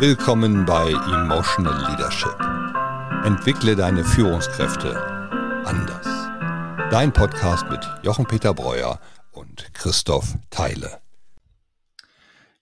Willkommen 0.00 0.64
bei 0.64 0.92
Emotional 0.92 1.90
Leadership. 1.90 2.38
Entwickle 3.24 3.74
deine 3.74 4.04
Führungskräfte 4.04 4.96
anders. 5.64 6.06
Dein 6.92 7.12
Podcast 7.12 7.68
mit 7.68 7.80
Jochen 8.04 8.24
Peter 8.24 8.54
Breuer 8.54 9.00
und 9.32 9.74
Christoph 9.74 10.36
Theile. 10.50 11.00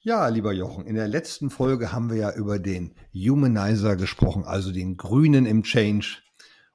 Ja, 0.01 0.29
lieber 0.29 0.54
Jochen, 0.54 0.87
in 0.87 0.95
der 0.95 1.09
letzten 1.09 1.51
Folge 1.51 1.93
haben 1.93 2.09
wir 2.09 2.16
ja 2.16 2.32
über 2.32 2.59
den 2.59 2.95
Humanizer 3.12 3.96
gesprochen, 3.96 4.45
also 4.45 4.73
den 4.73 4.96
Grünen 4.96 5.45
im 5.45 5.62
Change. 5.62 6.23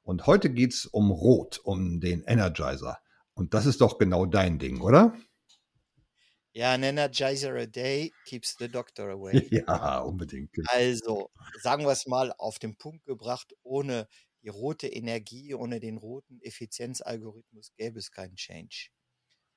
Und 0.04 0.28
heute 0.28 0.52
geht 0.52 0.74
es 0.76 0.86
um 0.86 1.10
Rot, 1.10 1.60
um 1.64 2.00
den 2.00 2.22
Energizer. 2.22 3.00
Und 3.34 3.56
das 3.56 3.66
ist 3.66 3.82
doch 3.82 3.98
genau 3.98 4.28
dein 4.28 4.60
Ding, 4.60 4.80
oder? 4.82 5.16
Ja, 6.54 6.74
an 6.74 6.84
Energizer 6.84 7.56
a 7.56 7.66
day 7.66 8.12
keeps 8.26 8.56
the 8.60 8.68
doctor 8.68 9.10
away. 9.10 9.32
Ja, 9.52 10.00
unbedingt. 10.00 10.52
Genau. 10.54 10.70
Also, 10.72 11.32
sagen 11.62 11.86
wir 11.86 11.92
es 11.92 12.08
mal 12.08 12.34
auf 12.38 12.60
den 12.60 12.76
Punkt 12.76 13.06
gebracht, 13.06 13.54
ohne 13.64 14.08
die 14.44 14.50
rote 14.50 14.88
Energie, 14.88 15.54
ohne 15.54 15.80
den 15.80 15.98
roten 15.98 16.42
Effizienzalgorithmus 16.42 17.74
gäbe 17.78 18.00
es 18.00 18.12
keinen 18.12 18.36
Change. 18.36 18.90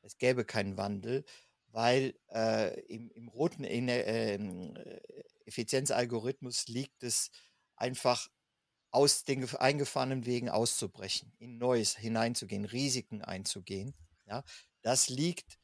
Es 0.03 0.19
gäbe 0.19 0.45
keinen 0.45 0.77
Wandel, 0.77 1.25
weil 1.69 2.15
äh, 2.29 2.79
im, 2.83 3.11
im, 3.11 3.29
roten 3.29 3.65
äh, 3.65 4.39
Effizienzalgorithmus 5.47 6.69
liegt 6.69 7.03
es 7.03 7.31
einfach 7.77 8.29
aus 8.91 9.25
den 9.25 9.49
eingefahrenen 9.57 10.27
Wegen 10.27 10.49
auszubrechen, 10.49 11.33
in 11.39 11.59
Neues 11.59 11.97
hineinzugehen, 11.97 12.65
Risiken 12.65 13.23
einzugehen. 13.23 13.95
Ja, 14.27 14.45
das 14.83 15.09
liegt 15.09 15.59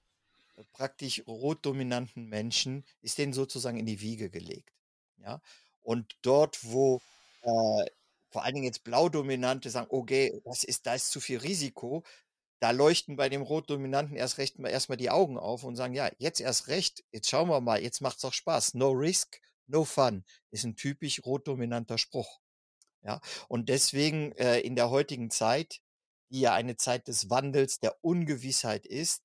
praktisch 0.73 1.23
rotdominanten 1.27 2.27
Menschen, 2.28 2.84
ist 3.02 3.19
denen 3.19 3.32
sozusagen 3.32 3.78
in 3.78 3.87
die 3.87 4.00
Wiege 4.00 4.30
gelegt. 4.30 4.74
Ja? 5.19 5.41
Und 5.83 6.16
dort, 6.23 6.64
wo 6.64 7.00
äh, 7.42 7.91
vor 8.30 8.44
allen 8.44 8.55
Dingen 8.55 8.66
jetzt 8.66 8.84
Blaudominante 8.84 9.70
sagen, 9.70 9.88
okay, 9.91 10.41
das 10.44 10.64
ist, 10.64 10.86
da 10.86 10.94
ist 10.94 11.11
zu 11.11 11.20
viel 11.20 11.38
Risiko, 11.38 12.05
da 12.61 12.70
leuchten 12.70 13.16
bei 13.16 13.28
dem 13.28 13.42
Rotdominanten 13.42 14.16
erst 14.16 14.38
recht 14.38 14.58
mal 14.58 14.69
erstmal 14.69 14.98
die 14.98 15.11
Augen 15.11 15.38
auf 15.38 15.64
und 15.64 15.77
sagen, 15.77 15.94
ja, 15.94 16.11
jetzt 16.19 16.41
erst 16.41 16.69
recht, 16.69 17.03
jetzt 17.11 17.28
schauen 17.28 17.48
wir 17.48 17.61
mal, 17.61 17.83
jetzt 17.83 18.03
macht's 18.03 18.25
auch 18.25 18.34
Spaß. 18.34 18.75
No 18.75 18.91
risk, 18.91 19.41
no 19.66 19.84
fun 19.84 20.25
ist 20.50 20.64
ein 20.64 20.77
typisch 20.77 21.25
rotdominanter 21.25 21.98
Spruch. 21.98 22.41
Ja, 23.03 23.20
und 23.48 23.70
deswegen 23.70 24.33
äh, 24.33 24.61
in 24.61 24.77
der 24.77 24.91
heutigen 24.91 25.31
Zeit, 25.31 25.81
die 26.28 26.41
ja 26.41 26.53
eine 26.53 26.77
Zeit 26.77 27.08
des 27.08 27.31
Wandels, 27.31 27.81
der 27.81 27.97
Ungewissheit 28.03 28.84
ist, 28.86 29.22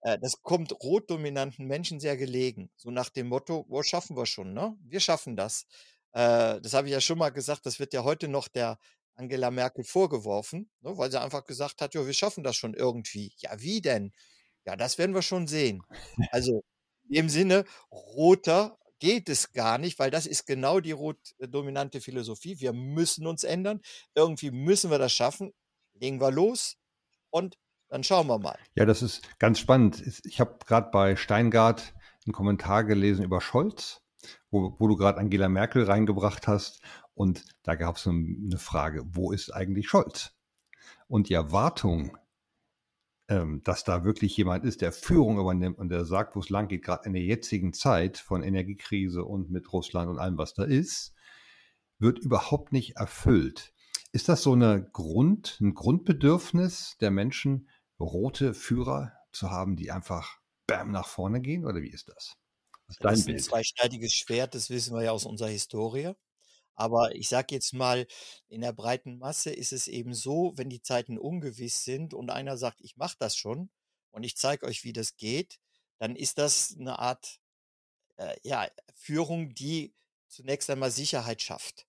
das 0.00 0.42
kommt 0.42 0.72
rotdominanten 0.82 1.66
Menschen 1.66 2.00
sehr 2.00 2.16
gelegen. 2.16 2.70
So 2.76 2.90
nach 2.90 3.08
dem 3.10 3.28
Motto, 3.28 3.66
wo 3.68 3.82
schaffen 3.82 4.16
wir 4.16 4.26
schon, 4.26 4.52
ne? 4.54 4.76
Wir 4.84 5.00
schaffen 5.00 5.36
das. 5.36 5.66
Äh, 6.12 6.60
das 6.60 6.74
habe 6.74 6.88
ich 6.88 6.92
ja 6.92 7.00
schon 7.00 7.18
mal 7.18 7.30
gesagt, 7.30 7.66
das 7.66 7.78
wird 7.78 7.92
ja 7.92 8.04
heute 8.04 8.28
noch 8.28 8.48
der 8.48 8.78
Angela 9.14 9.50
Merkel 9.50 9.84
vorgeworfen, 9.84 10.70
ne, 10.80 10.96
weil 10.96 11.10
sie 11.10 11.20
einfach 11.20 11.44
gesagt 11.44 11.80
hat, 11.80 11.94
ja, 11.94 12.06
wir 12.06 12.12
schaffen 12.12 12.44
das 12.44 12.56
schon 12.56 12.74
irgendwie. 12.74 13.32
Ja, 13.38 13.60
wie 13.60 13.80
denn? 13.80 14.12
Ja, 14.64 14.76
das 14.76 14.98
werden 14.98 15.14
wir 15.14 15.22
schon 15.22 15.46
sehen. 15.46 15.82
Also 16.30 16.62
im 17.10 17.28
Sinne, 17.28 17.64
roter 17.90 18.78
geht 19.00 19.28
es 19.28 19.52
gar 19.52 19.78
nicht, 19.78 19.98
weil 19.98 20.10
das 20.10 20.26
ist 20.26 20.46
genau 20.46 20.80
die 20.80 20.92
rot-dominante 20.92 22.00
Philosophie. 22.00 22.60
Wir 22.60 22.72
müssen 22.72 23.26
uns 23.26 23.44
ändern. 23.44 23.80
Irgendwie 24.14 24.50
müssen 24.50 24.90
wir 24.90 24.98
das 24.98 25.12
schaffen. 25.12 25.52
Legen 25.94 26.20
wir 26.20 26.30
los 26.30 26.76
und 27.30 27.56
dann 27.88 28.04
schauen 28.04 28.26
wir 28.26 28.38
mal. 28.38 28.58
Ja, 28.74 28.84
das 28.84 29.02
ist 29.02 29.22
ganz 29.38 29.58
spannend. 29.58 30.02
Ich 30.24 30.40
habe 30.40 30.58
gerade 30.66 30.90
bei 30.90 31.16
Steingart 31.16 31.94
einen 32.26 32.32
Kommentar 32.32 32.84
gelesen 32.84 33.24
über 33.24 33.40
Scholz, 33.40 34.02
wo, 34.50 34.76
wo 34.78 34.88
du 34.88 34.96
gerade 34.96 35.18
Angela 35.18 35.48
Merkel 35.48 35.84
reingebracht 35.84 36.46
hast. 36.46 36.80
Und 37.14 37.44
da 37.62 37.74
gab 37.74 37.96
es 37.96 38.06
eine 38.06 38.58
Frage, 38.58 39.04
wo 39.06 39.32
ist 39.32 39.50
eigentlich 39.50 39.88
Scholz? 39.88 40.32
Und 41.08 41.28
die 41.28 41.34
Erwartung, 41.34 42.16
ähm, 43.28 43.62
dass 43.64 43.84
da 43.84 44.04
wirklich 44.04 44.36
jemand 44.36 44.64
ist, 44.64 44.82
der 44.82 44.92
Führung 44.92 45.38
übernimmt 45.38 45.78
und 45.78 45.88
der 45.88 46.04
sagt, 46.04 46.36
wo 46.36 46.40
es 46.40 46.50
lang 46.50 46.68
geht, 46.68 46.84
gerade 46.84 47.06
in 47.06 47.14
der 47.14 47.22
jetzigen 47.22 47.72
Zeit 47.72 48.18
von 48.18 48.42
Energiekrise 48.42 49.24
und 49.24 49.50
mit 49.50 49.72
Russland 49.72 50.10
und 50.10 50.18
allem, 50.18 50.38
was 50.38 50.54
da 50.54 50.64
ist, 50.64 51.14
wird 51.98 52.18
überhaupt 52.18 52.72
nicht 52.72 52.96
erfüllt. 52.96 53.72
Ist 54.12 54.28
das 54.28 54.42
so 54.42 54.52
eine 54.52 54.88
Grund, 54.92 55.58
ein 55.60 55.74
Grundbedürfnis 55.74 56.96
der 57.00 57.10
Menschen, 57.10 57.68
rote 58.00 58.54
Führer 58.54 59.12
zu 59.32 59.50
haben, 59.50 59.76
die 59.76 59.90
einfach 59.90 60.38
bam 60.66 60.90
nach 60.90 61.08
vorne 61.08 61.40
gehen? 61.40 61.64
Oder 61.64 61.82
wie 61.82 61.90
ist 61.90 62.08
das? 62.08 62.36
ist 62.88 63.04
das 63.04 63.20
ist 63.20 63.28
ein 63.28 63.38
zweischneidiges 63.38 64.14
Schwert, 64.14 64.54
das 64.54 64.70
wissen 64.70 64.94
wir 64.94 65.02
ja 65.02 65.12
aus 65.12 65.26
unserer 65.26 65.48
Historie. 65.48 66.12
Aber 66.74 67.14
ich 67.14 67.28
sage 67.28 67.54
jetzt 67.54 67.72
mal, 67.74 68.06
in 68.48 68.60
der 68.60 68.72
breiten 68.72 69.18
Masse 69.18 69.50
ist 69.50 69.72
es 69.72 69.88
eben 69.88 70.14
so, 70.14 70.52
wenn 70.54 70.70
die 70.70 70.80
Zeiten 70.80 71.18
ungewiss 71.18 71.82
sind 71.84 72.14
und 72.14 72.30
einer 72.30 72.56
sagt, 72.56 72.80
ich 72.80 72.96
mache 72.96 73.16
das 73.18 73.36
schon 73.36 73.68
und 74.12 74.22
ich 74.22 74.36
zeige 74.36 74.64
euch, 74.64 74.84
wie 74.84 74.92
das 74.92 75.16
geht, 75.16 75.58
dann 75.98 76.14
ist 76.14 76.38
das 76.38 76.76
eine 76.78 77.00
Art 77.00 77.40
äh, 78.16 78.36
ja, 78.42 78.68
Führung, 78.94 79.54
die 79.54 79.92
zunächst 80.28 80.70
einmal 80.70 80.92
Sicherheit 80.92 81.42
schafft. 81.42 81.86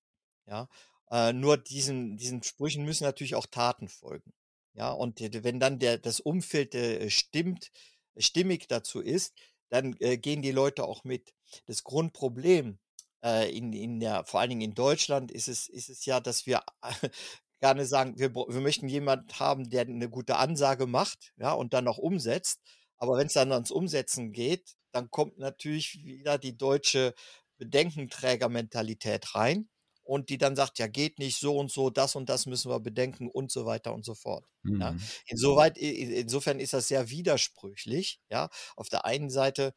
Ja, 0.47 0.67
äh, 1.11 1.33
nur 1.33 1.57
diesen, 1.57 2.17
diesen 2.17 2.41
Sprüchen 2.41 2.83
müssen 2.83 3.03
natürlich 3.03 3.35
auch 3.35 3.45
Taten 3.45 3.87
folgen. 3.87 4.33
Ja, 4.73 4.91
und 4.91 5.19
wenn 5.19 5.59
dann 5.59 5.79
der, 5.79 5.97
das 5.97 6.19
Umfeld 6.19 6.75
äh, 6.75 7.09
stimmt, 7.09 7.71
stimmig 8.17 8.67
dazu 8.67 9.01
ist, 9.01 9.33
dann 9.69 9.95
äh, 9.99 10.17
gehen 10.17 10.41
die 10.41 10.51
Leute 10.51 10.83
auch 10.83 11.03
mit. 11.03 11.33
Das 11.65 11.83
Grundproblem 11.83 12.79
äh, 13.23 13.55
in, 13.55 13.73
in 13.73 13.99
der, 13.99 14.25
vor 14.25 14.39
allen 14.39 14.49
Dingen 14.49 14.61
in 14.61 14.75
Deutschland 14.75 15.31
ist 15.31 15.47
es, 15.47 15.67
ist 15.67 15.89
es 15.89 16.05
ja, 16.05 16.19
dass 16.19 16.45
wir 16.45 16.63
gerne 17.61 17.85
sagen, 17.85 18.17
wir, 18.17 18.33
wir 18.33 18.61
möchten 18.61 18.87
jemanden 18.87 19.31
haben, 19.39 19.69
der 19.69 19.81
eine 19.81 20.09
gute 20.09 20.37
Ansage 20.37 20.87
macht, 20.87 21.33
ja, 21.37 21.53
und 21.53 21.73
dann 21.73 21.87
auch 21.87 21.97
umsetzt. 21.97 22.61
Aber 22.97 23.17
wenn 23.17 23.27
es 23.27 23.33
dann 23.33 23.51
ans 23.51 23.71
Umsetzen 23.71 24.31
geht, 24.31 24.75
dann 24.91 25.09
kommt 25.11 25.37
natürlich 25.37 26.03
wieder 26.03 26.37
die 26.37 26.57
deutsche 26.57 27.13
Bedenkenträgermentalität 27.57 29.35
rein 29.35 29.69
und 30.09 30.29
die 30.29 30.39
dann 30.39 30.55
sagt, 30.55 30.79
ja, 30.79 30.87
geht 30.87 31.19
nicht 31.19 31.37
so 31.39 31.55
und 31.55 31.71
so, 31.71 31.91
das 31.91 32.15
und 32.15 32.29
das 32.29 32.47
müssen 32.47 32.71
wir 32.71 32.79
bedenken 32.79 33.29
und 33.29 33.51
so 33.51 33.67
weiter 33.67 33.93
und 33.93 34.03
so 34.03 34.15
fort. 34.15 34.43
Mhm. 34.63 34.81
Ja. 34.81 34.95
Insoweit, 35.27 35.77
insofern 35.77 36.59
ist 36.59 36.73
das 36.73 36.87
sehr 36.87 37.11
widersprüchlich. 37.11 38.19
Ja, 38.29 38.49
auf 38.75 38.89
der 38.89 39.05
einen 39.05 39.29
Seite, 39.29 39.75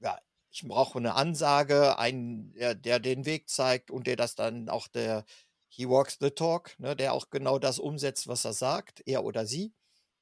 ja, 0.00 0.18
ich 0.50 0.62
brauche 0.66 0.98
eine 0.98 1.14
Ansage, 1.16 1.98
einen, 1.98 2.54
der, 2.54 2.74
der 2.74 2.98
den 2.98 3.26
Weg 3.26 3.50
zeigt 3.50 3.90
und 3.90 4.06
der 4.06 4.16
das 4.16 4.34
dann 4.36 4.70
auch 4.70 4.88
der 4.88 5.26
He 5.68 5.86
walks 5.86 6.16
the 6.18 6.30
talk, 6.30 6.74
ne, 6.78 6.96
der 6.96 7.12
auch 7.12 7.28
genau 7.28 7.58
das 7.58 7.78
umsetzt, 7.78 8.26
was 8.26 8.46
er 8.46 8.54
sagt, 8.54 9.02
er 9.04 9.22
oder 9.22 9.44
sie. 9.44 9.74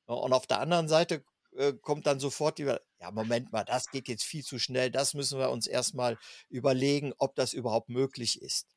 Und 0.07 0.33
auf 0.33 0.49
der 0.49 0.59
anderen 0.59 0.89
Seite 0.89 1.25
äh, 1.57 1.73
kommt 1.73 2.09
dann 2.09 2.19
sofort 2.19 2.59
die, 2.59 2.65
ja, 2.65 3.11
Moment 3.13 3.53
mal, 3.53 3.65
das 3.65 3.91
geht 3.91 4.09
jetzt 4.09 4.25
viel 4.25 4.45
zu 4.45 4.59
schnell, 4.59 4.91
das 4.91 5.15
müssen 5.15 5.39
wir 5.39 5.51
uns 5.51 5.69
erstmal 5.69 6.19
überlegen, 6.49 7.13
ob 7.19 7.37
das 7.37 7.53
überhaupt 7.53 7.89
möglich 7.91 8.43
ist. 8.43 8.76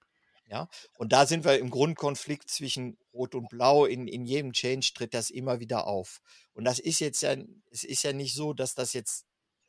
Ja, 0.50 0.68
und 0.98 1.14
da 1.14 1.28
sind 1.28 1.46
wir 1.46 1.60
im 1.60 1.70
Grundkonflikt 1.70 2.50
zwischen 2.50 2.98
Rot 3.14 3.36
und 3.36 3.50
Blau. 3.50 3.86
In, 3.86 4.08
in 4.08 4.26
jedem 4.26 4.52
Change 4.52 4.94
tritt 4.96 5.14
das 5.14 5.30
immer 5.30 5.60
wieder 5.60 5.86
auf. 5.86 6.22
Und 6.54 6.64
das 6.66 6.80
ist 6.80 7.00
jetzt 7.00 7.22
ja, 7.22 7.36
es 7.70 7.84
ist 7.84 8.02
ja 8.02 8.14
nicht 8.14 8.34
so, 8.34 8.54
dass 8.54 8.74
das 8.74 8.94
jetzt 8.94 9.26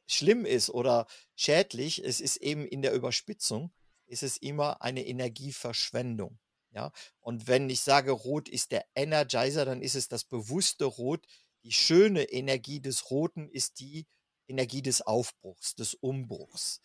schlimm 0.07 0.47
ist 0.47 0.71
oder 0.71 1.07
schädlich. 1.37 2.03
Es 2.03 2.21
ist 2.21 2.39
eben 2.39 2.67
in 2.67 2.81
der 2.81 2.95
Überspitzung, 2.95 3.73
ist 4.07 4.23
es 4.23 4.39
immer 4.39 4.81
eine 4.81 5.07
Energieverschwendung. 5.07 6.39
Ja, 6.73 6.93
und 7.21 7.47
wenn 7.47 7.69
ich 7.69 7.83
sage, 7.83 8.13
Rot 8.13 8.49
ist 8.49 8.73
der 8.73 8.87
Energizer, 8.95 9.67
dann 9.67 9.83
ist 9.83 9.97
es 9.97 10.09
das 10.09 10.25
bewusste 10.25 10.87
Rot. 10.87 11.27
Die 11.63 11.73
schöne 11.73 12.23
Energie 12.23 12.81
des 12.81 13.11
Roten 13.11 13.51
ist 13.51 13.81
die 13.81 14.07
Energie 14.49 14.81
des 14.81 15.03
Aufbruchs, 15.03 15.75
des 15.75 15.93
Umbruchs 15.95 16.81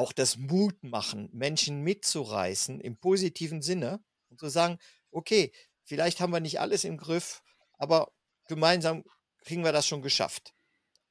auch 0.00 0.12
das 0.14 0.38
Mut 0.38 0.82
machen, 0.82 1.28
Menschen 1.30 1.82
mitzureißen 1.82 2.80
im 2.80 2.96
positiven 2.96 3.60
Sinne 3.60 4.02
und 4.30 4.40
zu 4.40 4.48
sagen, 4.48 4.78
okay, 5.10 5.52
vielleicht 5.84 6.20
haben 6.20 6.32
wir 6.32 6.40
nicht 6.40 6.58
alles 6.58 6.84
im 6.84 6.96
Griff, 6.96 7.42
aber 7.76 8.10
gemeinsam 8.48 9.04
kriegen 9.44 9.62
wir 9.62 9.72
das 9.72 9.86
schon 9.86 10.00
geschafft. 10.00 10.54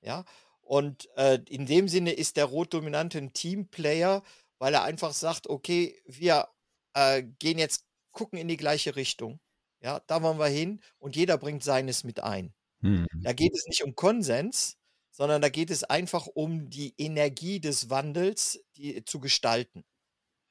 Ja, 0.01 0.25
und 0.61 1.07
äh, 1.17 1.39
in 1.47 1.67
dem 1.67 1.87
Sinne 1.87 2.13
ist 2.13 2.35
der 2.35 2.45
Rot-Dominante 2.45 3.19
ein 3.19 3.33
Teamplayer, 3.33 4.23
weil 4.57 4.73
er 4.73 4.83
einfach 4.83 5.13
sagt, 5.13 5.47
okay, 5.47 6.01
wir 6.05 6.47
äh, 6.95 7.21
gehen 7.21 7.59
jetzt, 7.59 7.85
gucken 8.11 8.39
in 8.39 8.47
die 8.47 8.57
gleiche 8.57 8.95
Richtung. 8.95 9.39
Ja, 9.81 9.99
da 10.07 10.23
wollen 10.23 10.39
wir 10.39 10.47
hin 10.47 10.81
und 10.97 11.15
jeder 11.15 11.37
bringt 11.37 11.63
seines 11.63 12.03
mit 12.03 12.21
ein. 12.21 12.55
Mhm. 12.81 13.05
Da 13.21 13.33
geht 13.33 13.53
es 13.53 13.67
nicht 13.67 13.83
um 13.83 13.93
Konsens, 13.93 14.77
sondern 15.11 15.41
da 15.41 15.49
geht 15.49 15.71
es 15.71 15.83
einfach 15.83 16.27
um 16.27 16.69
die 16.69 16.93
Energie 16.97 17.59
des 17.59 17.89
Wandels 17.89 18.63
die, 18.75 19.03
zu 19.05 19.19
gestalten. 19.19 19.83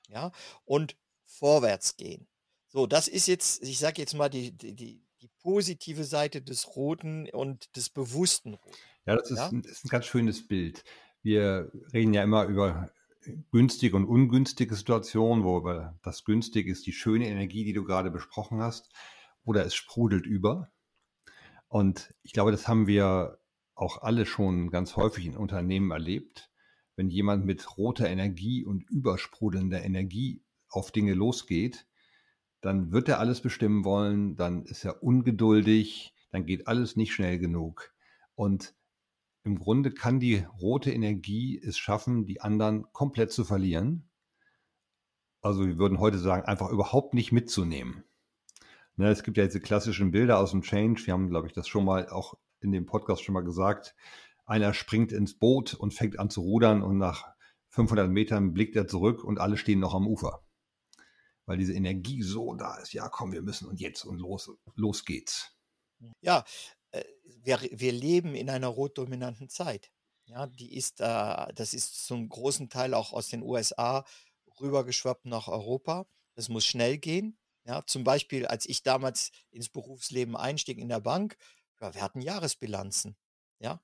Ja, 0.08 0.32
und 0.64 0.96
vorwärts 1.24 1.96
gehen. 1.96 2.26
So, 2.68 2.86
das 2.86 3.08
ist 3.08 3.26
jetzt, 3.28 3.62
ich 3.62 3.78
sage 3.78 4.00
jetzt 4.00 4.14
mal, 4.14 4.28
die, 4.28 4.52
die, 4.52 4.74
die 5.20 5.30
positive 5.42 6.04
Seite 6.04 6.42
des 6.42 6.76
Roten 6.76 7.28
und 7.30 7.74
des 7.76 7.90
bewussten 7.90 8.54
Roten. 8.54 8.78
Ja, 9.06 9.16
das 9.16 9.30
ist, 9.30 9.38
ja? 9.38 9.48
Ein, 9.48 9.62
ist 9.62 9.84
ein 9.84 9.88
ganz 9.88 10.06
schönes 10.06 10.46
Bild. 10.46 10.84
Wir 11.22 11.70
reden 11.92 12.14
ja 12.14 12.22
immer 12.22 12.44
über 12.44 12.90
günstige 13.50 13.96
und 13.96 14.06
ungünstige 14.06 14.74
Situation, 14.74 15.44
wo 15.44 15.60
das 16.02 16.24
günstig 16.24 16.66
ist 16.66 16.86
die 16.86 16.92
schöne 16.92 17.28
Energie, 17.28 17.64
die 17.64 17.72
du 17.72 17.84
gerade 17.84 18.10
besprochen 18.10 18.60
hast, 18.60 18.90
oder 19.44 19.64
es 19.64 19.74
sprudelt 19.74 20.26
über. 20.26 20.70
Und 21.68 22.14
ich 22.22 22.32
glaube, 22.32 22.50
das 22.50 22.68
haben 22.68 22.86
wir 22.86 23.37
auch 23.78 24.02
alle 24.02 24.26
schon 24.26 24.70
ganz 24.70 24.96
häufig 24.96 25.26
in 25.26 25.36
Unternehmen 25.36 25.90
erlebt. 25.90 26.50
Wenn 26.96 27.08
jemand 27.08 27.46
mit 27.46 27.78
roter 27.78 28.08
Energie 28.08 28.64
und 28.64 28.88
übersprudelnder 28.90 29.84
Energie 29.84 30.42
auf 30.68 30.90
Dinge 30.90 31.14
losgeht, 31.14 31.86
dann 32.60 32.90
wird 32.90 33.08
er 33.08 33.20
alles 33.20 33.40
bestimmen 33.40 33.84
wollen, 33.84 34.36
dann 34.36 34.64
ist 34.64 34.84
er 34.84 35.02
ungeduldig, 35.02 36.12
dann 36.30 36.44
geht 36.44 36.66
alles 36.66 36.96
nicht 36.96 37.12
schnell 37.12 37.38
genug. 37.38 37.94
Und 38.34 38.74
im 39.44 39.58
Grunde 39.58 39.92
kann 39.92 40.18
die 40.18 40.44
rote 40.60 40.90
Energie 40.90 41.60
es 41.62 41.78
schaffen, 41.78 42.26
die 42.26 42.40
anderen 42.40 42.84
komplett 42.92 43.32
zu 43.32 43.44
verlieren. 43.44 44.10
Also 45.40 45.66
wir 45.66 45.78
würden 45.78 46.00
heute 46.00 46.18
sagen, 46.18 46.44
einfach 46.46 46.70
überhaupt 46.70 47.14
nicht 47.14 47.30
mitzunehmen. 47.30 48.04
Ne, 48.96 49.08
es 49.08 49.22
gibt 49.22 49.36
ja 49.36 49.44
diese 49.44 49.60
klassischen 49.60 50.10
Bilder 50.10 50.40
aus 50.40 50.50
dem 50.50 50.62
Change. 50.62 51.06
Wir 51.06 51.12
haben, 51.12 51.30
glaube 51.30 51.46
ich, 51.46 51.52
das 51.52 51.68
schon 51.68 51.84
mal 51.84 52.08
auch 52.08 52.34
in 52.60 52.72
dem 52.72 52.86
Podcast 52.86 53.22
schon 53.22 53.34
mal 53.34 53.44
gesagt. 53.44 53.94
Einer 54.46 54.72
springt 54.74 55.12
ins 55.12 55.38
Boot 55.38 55.74
und 55.74 55.92
fängt 55.92 56.18
an 56.18 56.30
zu 56.30 56.40
rudern 56.40 56.82
und 56.82 56.98
nach 56.98 57.26
500 57.70 58.10
Metern 58.10 58.52
blickt 58.52 58.76
er 58.76 58.88
zurück 58.88 59.24
und 59.24 59.38
alle 59.38 59.56
stehen 59.56 59.80
noch 59.80 59.94
am 59.94 60.06
Ufer. 60.06 60.42
Weil 61.46 61.58
diese 61.58 61.74
Energie 61.74 62.22
so 62.22 62.54
da 62.54 62.76
ist. 62.78 62.92
Ja, 62.92 63.08
komm, 63.08 63.32
wir 63.32 63.42
müssen 63.42 63.68
und 63.68 63.80
jetzt 63.80 64.04
und 64.04 64.18
los, 64.18 64.50
los 64.74 65.04
geht's. 65.04 65.56
Ja, 66.20 66.44
äh, 66.90 67.04
wir, 67.42 67.60
wir 67.72 67.92
leben 67.92 68.34
in 68.34 68.50
einer 68.50 68.68
rotdominanten 68.68 69.48
Zeit. 69.48 69.90
Ja, 70.26 70.46
die 70.46 70.74
ist, 70.76 71.00
äh, 71.00 71.52
das 71.54 71.72
ist 71.72 72.06
zum 72.06 72.28
großen 72.28 72.68
Teil 72.68 72.94
auch 72.94 73.12
aus 73.12 73.28
den 73.28 73.42
USA 73.42 74.04
rübergeschwappt 74.60 75.26
nach 75.26 75.48
Europa. 75.48 76.06
Das 76.34 76.48
muss 76.48 76.66
schnell 76.66 76.98
gehen. 76.98 77.38
Ja, 77.64 77.84
zum 77.86 78.04
Beispiel, 78.04 78.46
als 78.46 78.66
ich 78.66 78.82
damals 78.82 79.30
ins 79.50 79.68
Berufsleben 79.68 80.36
einstieg 80.36 80.78
in 80.78 80.88
der 80.88 81.00
Bank, 81.00 81.36
ja, 81.80 81.94
wir 81.94 82.02
hatten 82.02 82.20
Jahresbilanzen. 82.20 83.16
Ja, 83.60 83.80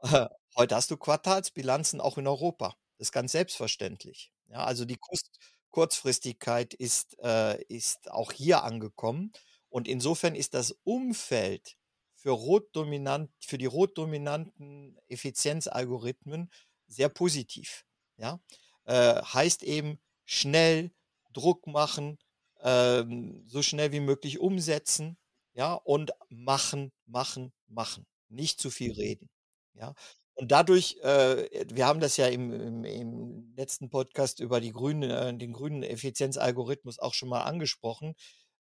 heute 0.56 0.76
hast 0.76 0.90
du 0.90 0.96
Quartalsbilanzen 0.96 2.00
auch 2.00 2.18
in 2.18 2.26
Europa. 2.26 2.76
Das 2.98 3.08
ist 3.08 3.12
ganz 3.12 3.32
selbstverständlich. 3.32 4.32
Ja, 4.48 4.64
also 4.64 4.84
die 4.84 4.96
Kurz 4.96 5.22
Kurzfristigkeit 5.70 6.74
ist, 6.74 7.18
äh, 7.22 7.62
ist 7.64 8.10
auch 8.10 8.32
hier 8.32 8.64
angekommen. 8.64 9.32
Und 9.68 9.86
insofern 9.86 10.34
ist 10.34 10.54
das 10.54 10.72
Umfeld 10.82 11.76
für 12.14 12.30
rotdominant, 12.30 13.30
für 13.38 13.58
die 13.58 13.66
rotdominanten 13.66 14.98
Effizienzalgorithmen 15.08 16.50
sehr 16.86 17.08
positiv. 17.10 17.84
Ja? 18.16 18.40
Äh, 18.84 19.22
heißt 19.22 19.62
eben 19.62 20.00
schnell 20.24 20.90
Druck 21.32 21.66
machen, 21.66 22.18
ähm, 22.62 23.44
so 23.46 23.62
schnell 23.62 23.92
wie 23.92 24.00
möglich 24.00 24.40
umsetzen, 24.40 25.16
ja, 25.58 25.74
und 25.74 26.12
machen, 26.28 26.92
machen, 27.06 27.52
machen. 27.66 28.06
Nicht 28.28 28.60
zu 28.60 28.70
viel 28.70 28.92
reden. 28.92 29.28
Ja. 29.74 29.92
Und 30.34 30.52
dadurch, 30.52 30.98
äh, 31.02 31.66
wir 31.74 31.84
haben 31.84 31.98
das 31.98 32.16
ja 32.16 32.28
im, 32.28 32.52
im, 32.52 32.84
im 32.84 33.54
letzten 33.56 33.90
Podcast 33.90 34.38
über 34.38 34.60
die 34.60 34.70
grünen, 34.70 35.10
äh, 35.10 35.36
den 35.36 35.52
grünen 35.52 35.82
Effizienzalgorithmus 35.82 37.00
auch 37.00 37.12
schon 37.12 37.28
mal 37.28 37.42
angesprochen, 37.42 38.14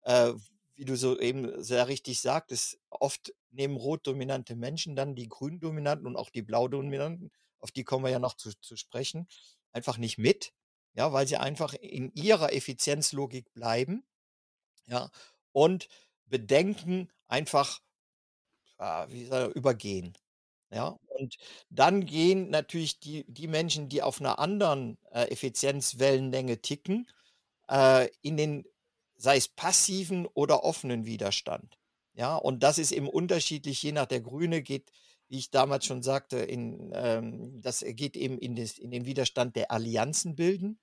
äh, 0.06 0.34
wie 0.74 0.86
du 0.86 0.98
so 0.98 1.20
eben 1.20 1.62
sehr 1.64 1.88
richtig 1.88 2.20
sagtest, 2.20 2.80
oft 2.90 3.32
nehmen 3.52 3.78
rot-dominante 3.78 4.56
Menschen 4.56 4.96
dann 4.96 5.14
die 5.14 5.30
grün-dominanten 5.30 6.08
und 6.08 6.16
auch 6.16 6.32
die 6.32 6.42
blau-dominanten, 6.42 7.30
auf 7.60 7.70
die 7.70 7.84
kommen 7.84 8.06
wir 8.06 8.12
ja 8.12 8.20
noch 8.20 8.34
zu, 8.34 8.60
zu 8.60 8.76
sprechen, 8.76 9.28
einfach 9.72 10.00
nicht 10.00 10.18
mit, 10.18 10.52
ja, 10.96 11.14
weil 11.14 11.28
sie 11.28 11.38
einfach 11.38 11.76
in 11.76 12.12
ihrer 12.14 12.54
Effizienzlogik 12.54 13.54
bleiben, 13.54 14.04
ja, 14.88 15.12
und 15.52 15.90
Bedenken 16.28 17.10
einfach 17.28 17.82
äh, 18.80 19.06
wie 19.10 19.26
soll, 19.26 19.52
übergehen. 19.56 20.14
Ja, 20.70 20.98
und 21.08 21.38
dann 21.70 22.06
gehen 22.06 22.50
natürlich 22.50 23.00
die, 23.00 23.26
die 23.28 23.48
Menschen, 23.48 23.88
die 23.90 24.02
auf 24.02 24.20
einer 24.20 24.40
anderen 24.40 24.98
äh, 25.12 25.24
Effizienzwellenlänge 25.32 26.62
ticken, 26.62 27.08
äh, 27.70 28.10
in 28.22 28.38
den 28.38 28.66
sei 29.16 29.38
es 29.38 29.48
passiven 29.48 30.28
oder 30.28 30.64
offenen 30.64 31.06
Widerstand. 31.06 31.78
Ja, 32.14 32.36
und 32.36 32.64
das 32.64 32.78
ist 32.78 32.92
eben 32.92 33.10
unterschiedlich, 33.10 33.82
je 33.82 33.92
nach 33.94 34.06
der 34.08 34.22
Grüne 34.22 34.62
geht, 34.62 34.92
wie 35.30 35.40
ich 35.40 35.52
damals 35.52 35.86
schon 35.86 36.04
sagte, 36.04 36.38
in, 36.38 36.92
ähm, 36.94 37.62
das 37.62 37.84
geht 37.88 38.16
eben 38.18 38.38
in, 38.40 38.56
des, 38.56 38.78
in 38.78 38.92
den 38.92 39.06
Widerstand 39.06 39.56
der 39.56 39.72
Allianzen 39.72 40.36
bilden, 40.36 40.80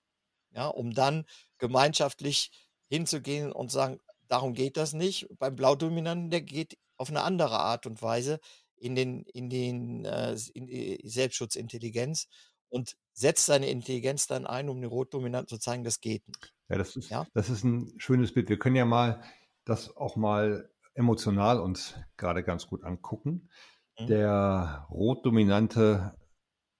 ja, 0.52 0.68
um 0.68 0.94
dann 0.94 1.26
gemeinschaftlich 1.58 2.50
hinzugehen 2.88 3.52
und 3.52 3.70
sagen, 3.70 4.00
darum 4.34 4.52
geht 4.52 4.76
das 4.76 4.92
nicht. 4.94 5.28
Beim 5.38 5.54
Blaudominanten, 5.54 6.28
der 6.28 6.42
geht 6.42 6.76
auf 6.96 7.08
eine 7.08 7.22
andere 7.22 7.60
Art 7.60 7.86
und 7.86 8.02
Weise 8.02 8.40
in 8.74 8.96
den, 8.96 9.22
in 9.26 9.48
den 9.48 10.04
äh, 10.04 10.36
in 10.54 10.66
die 10.66 11.00
Selbstschutzintelligenz 11.04 12.26
und 12.68 12.96
setzt 13.12 13.46
seine 13.46 13.68
Intelligenz 13.70 14.26
dann 14.26 14.44
ein, 14.44 14.68
um 14.68 14.80
den 14.80 14.90
Rotdominanten 14.90 15.48
zu 15.48 15.58
zeigen, 15.58 15.84
das 15.84 16.00
geht 16.00 16.26
nicht. 16.26 16.52
Ja, 16.68 16.78
das 16.78 16.96
ist, 16.96 17.10
ja? 17.10 17.26
das 17.32 17.48
ist 17.48 17.62
ein 17.62 17.94
schönes 17.98 18.34
Bild. 18.34 18.48
Wir 18.48 18.58
können 18.58 18.74
ja 18.74 18.84
mal 18.84 19.22
das 19.64 19.96
auch 19.96 20.16
mal 20.16 20.68
emotional 20.94 21.60
uns 21.60 21.94
gerade 22.16 22.42
ganz 22.42 22.66
gut 22.66 22.82
angucken. 22.82 23.48
Mhm. 24.00 24.06
Der 24.08 24.88
Rotdominante, 24.90 26.16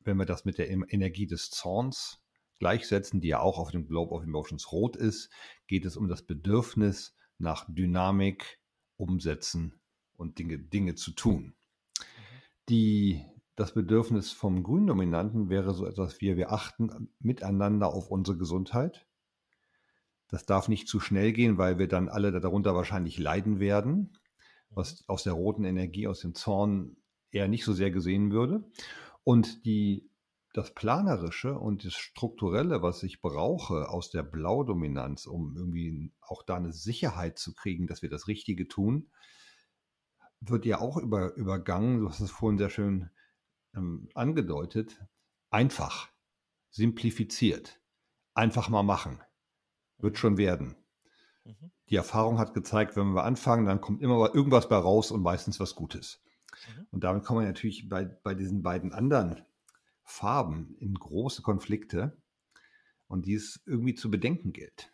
wenn 0.00 0.16
wir 0.16 0.26
das 0.26 0.44
mit 0.44 0.58
der 0.58 0.70
Energie 0.70 1.28
des 1.28 1.50
Zorns 1.50 2.18
gleichsetzen, 2.58 3.20
die 3.20 3.28
ja 3.28 3.38
auch 3.38 3.58
auf 3.58 3.70
dem 3.70 3.86
Globe 3.86 4.12
of 4.12 4.24
Emotions 4.24 4.72
rot 4.72 4.96
ist, 4.96 5.30
geht 5.68 5.84
es 5.84 5.96
um 5.96 6.08
das 6.08 6.22
Bedürfnis 6.22 7.14
nach 7.38 7.66
Dynamik, 7.68 8.60
Umsetzen 8.96 9.74
und 10.16 10.38
Dinge, 10.38 10.58
Dinge 10.58 10.94
zu 10.94 11.12
tun. 11.12 11.42
Mhm. 11.42 11.54
Die 12.68 13.24
das 13.56 13.72
Bedürfnis 13.72 14.32
vom 14.32 14.62
Gründominanten 14.64 15.48
wäre 15.48 15.74
so 15.74 15.86
etwas 15.86 16.20
wie, 16.20 16.36
wir 16.36 16.52
achten 16.52 17.08
miteinander 17.20 17.88
auf 17.88 18.10
unsere 18.10 18.36
Gesundheit. 18.36 19.06
Das 20.28 20.44
darf 20.44 20.68
nicht 20.68 20.88
zu 20.88 20.98
schnell 20.98 21.32
gehen, 21.32 21.56
weil 21.56 21.78
wir 21.78 21.86
dann 21.86 22.08
alle 22.08 22.32
darunter 22.40 22.74
wahrscheinlich 22.74 23.18
leiden 23.18 23.60
werden, 23.60 24.18
was 24.70 25.00
mhm. 25.00 25.04
aus 25.06 25.22
der 25.22 25.34
roten 25.34 25.64
Energie, 25.64 26.08
aus 26.08 26.20
dem 26.20 26.34
Zorn 26.34 26.96
eher 27.30 27.46
nicht 27.48 27.64
so 27.64 27.72
sehr 27.72 27.90
gesehen 27.90 28.32
würde. 28.32 28.64
Und 29.22 29.64
die, 29.64 30.10
das 30.54 30.72
Planerische 30.72 31.58
und 31.58 31.84
das 31.84 31.94
Strukturelle, 31.94 32.80
was 32.80 33.02
ich 33.02 33.20
brauche 33.20 33.88
aus 33.88 34.10
der 34.10 34.22
Blaudominanz, 34.22 35.26
um 35.26 35.56
irgendwie 35.56 36.12
auch 36.20 36.44
da 36.44 36.54
eine 36.54 36.72
Sicherheit 36.72 37.38
zu 37.38 37.54
kriegen, 37.54 37.88
dass 37.88 38.02
wir 38.02 38.08
das 38.08 38.28
Richtige 38.28 38.68
tun, 38.68 39.10
wird 40.40 40.64
ja 40.64 40.80
auch 40.80 40.96
über, 40.96 41.34
übergangen. 41.34 41.98
Du 41.98 42.08
hast 42.08 42.20
es 42.20 42.30
vorhin 42.30 42.58
sehr 42.58 42.70
schön 42.70 43.10
ähm, 43.74 44.08
angedeutet, 44.14 45.04
einfach, 45.50 46.08
simplifiziert, 46.70 47.80
einfach 48.34 48.68
mal 48.68 48.84
machen, 48.84 49.20
wird 49.98 50.18
schon 50.18 50.36
werden. 50.36 50.76
Mhm. 51.44 51.72
Die 51.90 51.96
Erfahrung 51.96 52.38
hat 52.38 52.54
gezeigt, 52.54 52.94
wenn 52.94 53.12
wir 53.12 53.24
anfangen, 53.24 53.66
dann 53.66 53.80
kommt 53.80 54.02
immer 54.02 54.32
irgendwas 54.32 54.68
bei 54.68 54.76
raus 54.76 55.10
und 55.10 55.22
meistens 55.22 55.58
was 55.58 55.74
Gutes. 55.74 56.22
Mhm. 56.52 56.86
Und 56.92 57.02
damit 57.02 57.24
kommen 57.24 57.40
wir 57.40 57.48
natürlich 57.48 57.88
bei, 57.88 58.04
bei 58.04 58.36
diesen 58.36 58.62
beiden 58.62 58.92
anderen 58.92 59.44
Farben 60.04 60.76
in 60.78 60.94
große 60.94 61.42
Konflikte 61.42 62.16
und 63.08 63.26
die 63.26 63.34
es 63.34 63.60
irgendwie 63.66 63.94
zu 63.94 64.10
bedenken 64.10 64.52
gilt. 64.52 64.92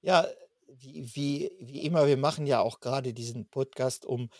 Ja, 0.00 0.26
wie, 0.68 1.14
wie, 1.14 1.50
wie 1.60 1.82
immer, 1.82 2.06
wir 2.06 2.16
machen 2.16 2.46
ja 2.46 2.60
auch 2.60 2.80
gerade 2.80 3.14
diesen 3.14 3.48
Podcast, 3.48 4.04
um 4.04 4.30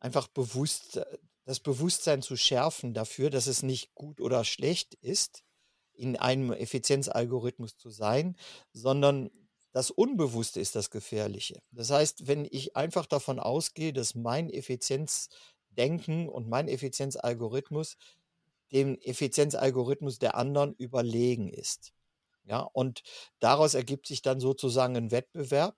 einfach 0.00 0.28
bewusst 0.28 1.00
das 1.44 1.60
Bewusstsein 1.60 2.22
zu 2.22 2.36
schärfen 2.36 2.94
dafür, 2.94 3.30
dass 3.30 3.46
es 3.46 3.62
nicht 3.62 3.94
gut 3.94 4.20
oder 4.20 4.44
schlecht 4.44 4.94
ist, 4.94 5.44
in 5.92 6.16
einem 6.16 6.52
Effizienzalgorithmus 6.52 7.76
zu 7.76 7.90
sein, 7.90 8.36
sondern 8.72 9.30
das 9.72 9.90
Unbewusste 9.90 10.60
ist 10.60 10.74
das 10.74 10.90
Gefährliche. 10.90 11.60
Das 11.70 11.90
heißt, 11.90 12.26
wenn 12.26 12.46
ich 12.50 12.76
einfach 12.76 13.06
davon 13.06 13.38
ausgehe, 13.38 13.92
dass 13.92 14.14
mein 14.14 14.48
Effizienzdenken 14.50 16.28
und 16.28 16.48
mein 16.48 16.68
Effizienzalgorithmus 16.68 17.96
dem 18.74 18.98
Effizienzalgorithmus 19.00 20.18
der 20.18 20.36
anderen 20.36 20.74
überlegen 20.74 21.48
ist. 21.48 21.92
Ja, 22.44 22.60
und 22.60 23.02
daraus 23.40 23.74
ergibt 23.74 24.06
sich 24.06 24.22
dann 24.22 24.40
sozusagen 24.40 24.96
ein 24.96 25.10
Wettbewerb. 25.10 25.76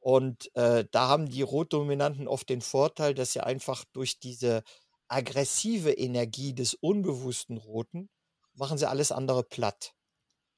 Und 0.00 0.54
äh, 0.56 0.86
da 0.90 1.08
haben 1.08 1.28
die 1.28 1.42
Rotdominanten 1.42 2.28
oft 2.28 2.48
den 2.48 2.62
Vorteil, 2.62 3.14
dass 3.14 3.32
sie 3.32 3.40
einfach 3.40 3.84
durch 3.92 4.18
diese 4.20 4.62
aggressive 5.08 5.92
Energie 5.92 6.54
des 6.54 6.74
unbewussten 6.74 7.58
Roten 7.58 8.08
machen 8.54 8.78
sie 8.78 8.88
alles 8.88 9.12
andere 9.12 9.42
platt. 9.44 9.94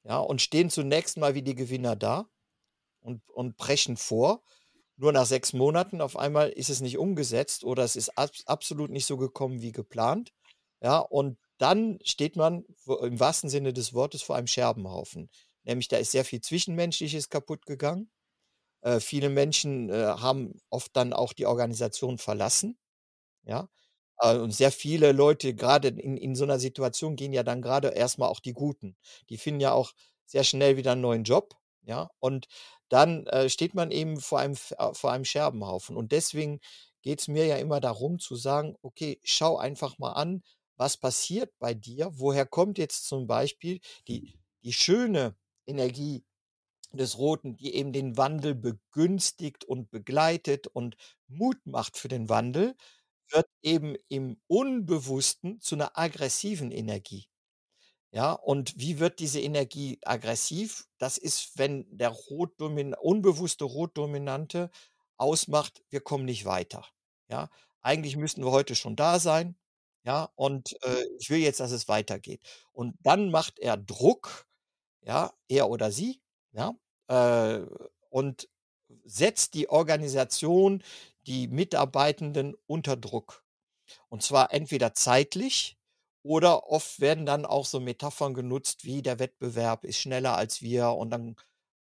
Ja, 0.03 0.19
und 0.19 0.41
stehen 0.41 0.69
zunächst 0.69 1.17
mal 1.17 1.35
wie 1.35 1.43
die 1.43 1.55
Gewinner 1.55 1.95
da 1.95 2.27
und, 3.01 3.21
und 3.29 3.57
brechen 3.57 3.97
vor. 3.97 4.43
Nur 4.97 5.11
nach 5.11 5.25
sechs 5.25 5.53
Monaten 5.53 6.01
auf 6.01 6.17
einmal 6.17 6.49
ist 6.49 6.69
es 6.69 6.81
nicht 6.81 6.97
umgesetzt 6.97 7.63
oder 7.63 7.83
es 7.83 7.95
ist 7.95 8.17
ab, 8.17 8.31
absolut 8.45 8.91
nicht 8.91 9.05
so 9.05 9.17
gekommen 9.17 9.61
wie 9.61 9.71
geplant. 9.71 10.33
Ja, 10.81 10.99
und 10.99 11.37
dann 11.61 11.99
steht 12.03 12.35
man 12.35 12.65
im 12.87 13.19
wahrsten 13.19 13.49
Sinne 13.49 13.71
des 13.71 13.93
Wortes 13.93 14.23
vor 14.23 14.35
einem 14.35 14.47
Scherbenhaufen. 14.47 15.29
Nämlich 15.63 15.87
da 15.87 15.97
ist 15.97 16.11
sehr 16.11 16.25
viel 16.25 16.41
Zwischenmenschliches 16.41 17.29
kaputt 17.29 17.67
gegangen. 17.67 18.09
Äh, 18.81 18.99
viele 18.99 19.29
Menschen 19.29 19.89
äh, 19.89 19.93
haben 19.93 20.59
oft 20.71 20.95
dann 20.95 21.13
auch 21.13 21.33
die 21.33 21.45
Organisation 21.45 22.17
verlassen. 22.17 22.79
Ja. 23.43 23.69
Äh, 24.17 24.37
und 24.37 24.51
sehr 24.51 24.71
viele 24.71 25.11
Leute, 25.11 25.53
gerade 25.53 25.89
in, 25.89 26.17
in 26.17 26.35
so 26.35 26.45
einer 26.45 26.57
Situation, 26.57 27.15
gehen 27.15 27.33
ja 27.33 27.43
dann 27.43 27.61
gerade 27.61 27.89
erstmal 27.89 28.29
auch 28.29 28.39
die 28.39 28.53
Guten. 28.53 28.97
Die 29.29 29.37
finden 29.37 29.61
ja 29.61 29.71
auch 29.71 29.93
sehr 30.25 30.43
schnell 30.43 30.77
wieder 30.77 30.93
einen 30.93 31.01
neuen 31.01 31.23
Job. 31.23 31.55
Ja. 31.83 32.09
Und 32.19 32.47
dann 32.89 33.27
äh, 33.27 33.49
steht 33.49 33.75
man 33.75 33.91
eben 33.91 34.19
vor 34.19 34.39
einem, 34.39 34.57
äh, 34.77 34.93
vor 34.93 35.11
einem 35.11 35.25
Scherbenhaufen. 35.25 35.95
Und 35.95 36.11
deswegen 36.11 36.59
geht 37.03 37.21
es 37.21 37.27
mir 37.27 37.45
ja 37.45 37.57
immer 37.57 37.79
darum 37.79 38.17
zu 38.17 38.35
sagen, 38.35 38.75
okay, 38.81 39.19
schau 39.23 39.57
einfach 39.57 39.99
mal 39.99 40.13
an, 40.13 40.41
was 40.81 40.97
passiert 40.97 41.53
bei 41.59 41.75
dir? 41.75 42.09
Woher 42.15 42.47
kommt 42.47 42.79
jetzt 42.79 43.05
zum 43.07 43.27
Beispiel 43.27 43.79
die, 44.07 44.39
die 44.63 44.73
schöne 44.73 45.35
Energie 45.67 46.25
des 46.93 47.19
Roten, 47.19 47.55
die 47.55 47.75
eben 47.75 47.93
den 47.93 48.17
Wandel 48.17 48.55
begünstigt 48.55 49.63
und 49.63 49.91
begleitet 49.91 50.67
und 50.67 50.97
Mut 51.27 51.57
macht 51.65 51.97
für 51.97 52.07
den 52.07 52.29
Wandel, 52.29 52.75
wird 53.29 53.47
eben 53.61 53.95
im 54.09 54.41
Unbewussten 54.47 55.61
zu 55.61 55.75
einer 55.75 55.97
aggressiven 55.99 56.71
Energie. 56.71 57.27
Ja, 58.11 58.33
und 58.33 58.77
wie 58.79 58.99
wird 58.99 59.19
diese 59.19 59.39
Energie 59.39 59.99
aggressiv? 60.03 60.87
Das 60.97 61.17
ist, 61.17 61.57
wenn 61.57 61.85
der 61.97 62.09
Rotdomin 62.09 62.93
unbewusste 62.95 63.65
Rotdominante 63.65 64.71
ausmacht, 65.17 65.83
wir 65.89 66.01
kommen 66.01 66.25
nicht 66.25 66.45
weiter. 66.45 66.85
Ja, 67.29 67.49
eigentlich 67.81 68.17
müssten 68.17 68.43
wir 68.43 68.51
heute 68.51 68.75
schon 68.75 68.95
da 68.97 69.19
sein. 69.19 69.55
Ja, 70.05 70.29
und 70.35 70.75
äh, 70.83 71.03
ich 71.19 71.29
will 71.29 71.39
jetzt, 71.39 71.59
dass 71.59 71.71
es 71.71 71.87
weitergeht. 71.87 72.41
Und 72.73 72.95
dann 73.01 73.29
macht 73.29 73.59
er 73.59 73.77
Druck, 73.77 74.47
ja, 75.01 75.33
er 75.47 75.69
oder 75.69 75.91
sie, 75.91 76.21
ja, 76.53 76.73
äh, 77.07 77.65
und 78.09 78.49
setzt 79.05 79.53
die 79.53 79.69
Organisation, 79.69 80.83
die 81.27 81.47
Mitarbeitenden 81.47 82.55
unter 82.67 82.97
Druck. 82.97 83.43
Und 84.09 84.23
zwar 84.23 84.53
entweder 84.53 84.93
zeitlich 84.93 85.77
oder 86.23 86.67
oft 86.69 86.99
werden 87.01 87.25
dann 87.25 87.45
auch 87.45 87.65
so 87.65 87.79
Metaphern 87.79 88.33
genutzt, 88.33 88.85
wie 88.85 89.01
der 89.01 89.19
Wettbewerb 89.19 89.85
ist 89.85 89.99
schneller 89.99 90.35
als 90.37 90.61
wir 90.61 90.89
und 90.91 91.11
dann 91.11 91.35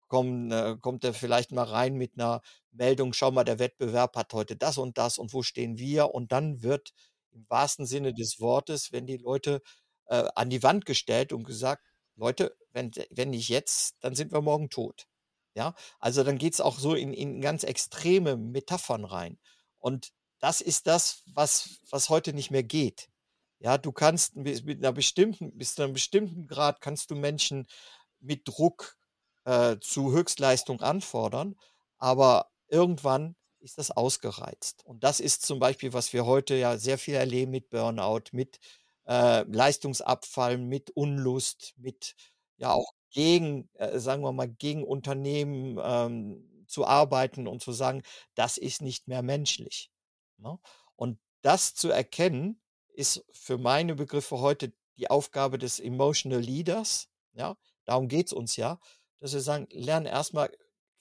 kommen, 0.07 0.51
äh, 0.51 0.77
kommt 0.79 1.03
er 1.03 1.13
vielleicht 1.13 1.51
mal 1.51 1.63
rein 1.63 1.95
mit 1.95 2.13
einer 2.15 2.41
Meldung, 2.71 3.13
schau 3.13 3.31
mal, 3.31 3.43
der 3.43 3.59
Wettbewerb 3.59 4.15
hat 4.17 4.33
heute 4.33 4.55
das 4.57 4.77
und 4.77 4.97
das 4.97 5.17
und 5.17 5.33
wo 5.33 5.41
stehen 5.43 5.77
wir? 5.77 6.13
Und 6.13 6.31
dann 6.31 6.63
wird 6.63 6.93
im 7.31 7.45
wahrsten 7.49 7.85
Sinne 7.85 8.13
des 8.13 8.39
Wortes, 8.39 8.91
wenn 8.91 9.05
die 9.05 9.17
Leute 9.17 9.61
äh, 10.07 10.27
an 10.35 10.49
die 10.49 10.63
Wand 10.63 10.85
gestellt 10.85 11.33
und 11.33 11.43
gesagt, 11.43 11.83
Leute, 12.15 12.55
wenn, 12.71 12.91
wenn 13.09 13.31
nicht 13.31 13.49
jetzt, 13.49 13.95
dann 14.01 14.15
sind 14.15 14.31
wir 14.31 14.41
morgen 14.41 14.69
tot. 14.69 15.07
Ja, 15.53 15.75
also 15.99 16.23
dann 16.23 16.37
geht 16.37 16.53
es 16.53 16.61
auch 16.61 16.79
so 16.79 16.93
in, 16.93 17.13
in 17.13 17.41
ganz 17.41 17.63
extreme 17.63 18.37
Metaphern 18.37 19.03
rein. 19.03 19.37
Und 19.79 20.11
das 20.39 20.61
ist 20.61 20.87
das, 20.87 21.23
was, 21.25 21.81
was 21.89 22.09
heute 22.09 22.33
nicht 22.33 22.51
mehr 22.51 22.63
geht. 22.63 23.09
Ja, 23.59 23.77
du 23.77 23.91
kannst 23.91 24.35
mit 24.35 24.65
einer 24.65 24.93
bestimmten, 24.93 25.55
bis 25.57 25.75
zu 25.75 25.83
einem 25.83 25.93
bestimmten 25.93 26.47
Grad 26.47 26.81
kannst 26.81 27.11
du 27.11 27.15
Menschen 27.15 27.67
mit 28.19 28.47
Druck 28.47 28.97
äh, 29.45 29.77
zu 29.79 30.11
Höchstleistung 30.11 30.81
anfordern, 30.81 31.55
aber 31.97 32.49
irgendwann 32.67 33.35
ist 33.61 33.77
das 33.77 33.91
ausgereizt. 33.91 34.85
Und 34.85 35.03
das 35.03 35.19
ist 35.19 35.45
zum 35.45 35.59
Beispiel, 35.59 35.93
was 35.93 36.13
wir 36.13 36.25
heute 36.25 36.55
ja 36.55 36.77
sehr 36.77 36.97
viel 36.97 37.15
erleben 37.15 37.51
mit 37.51 37.69
Burnout, 37.69 38.23
mit 38.31 38.59
äh, 39.07 39.43
Leistungsabfall, 39.43 40.57
mit 40.57 40.91
Unlust, 40.91 41.73
mit 41.77 42.15
ja 42.57 42.71
auch 42.71 42.93
gegen, 43.09 43.69
äh, 43.73 43.99
sagen 43.99 44.23
wir 44.23 44.31
mal, 44.31 44.49
gegen 44.49 44.83
Unternehmen 44.83 45.79
ähm, 45.83 46.65
zu 46.67 46.85
arbeiten 46.85 47.47
und 47.47 47.61
zu 47.61 47.71
sagen, 47.71 48.03
das 48.35 48.57
ist 48.57 48.81
nicht 48.81 49.07
mehr 49.07 49.21
menschlich. 49.21 49.91
Ne? 50.37 50.57
Und 50.95 51.19
das 51.41 51.75
zu 51.75 51.89
erkennen, 51.89 52.61
ist 52.93 53.25
für 53.31 53.57
meine 53.57 53.95
Begriffe 53.95 54.39
heute 54.39 54.73
die 54.97 55.09
Aufgabe 55.09 55.57
des 55.57 55.79
Emotional 55.79 56.39
Leaders. 56.39 57.09
Ja, 57.33 57.57
darum 57.85 58.07
geht 58.07 58.27
es 58.27 58.33
uns 58.33 58.55
ja, 58.55 58.79
dass 59.19 59.33
wir 59.33 59.41
sagen, 59.41 59.67
lernen 59.71 60.05
erstmal 60.05 60.51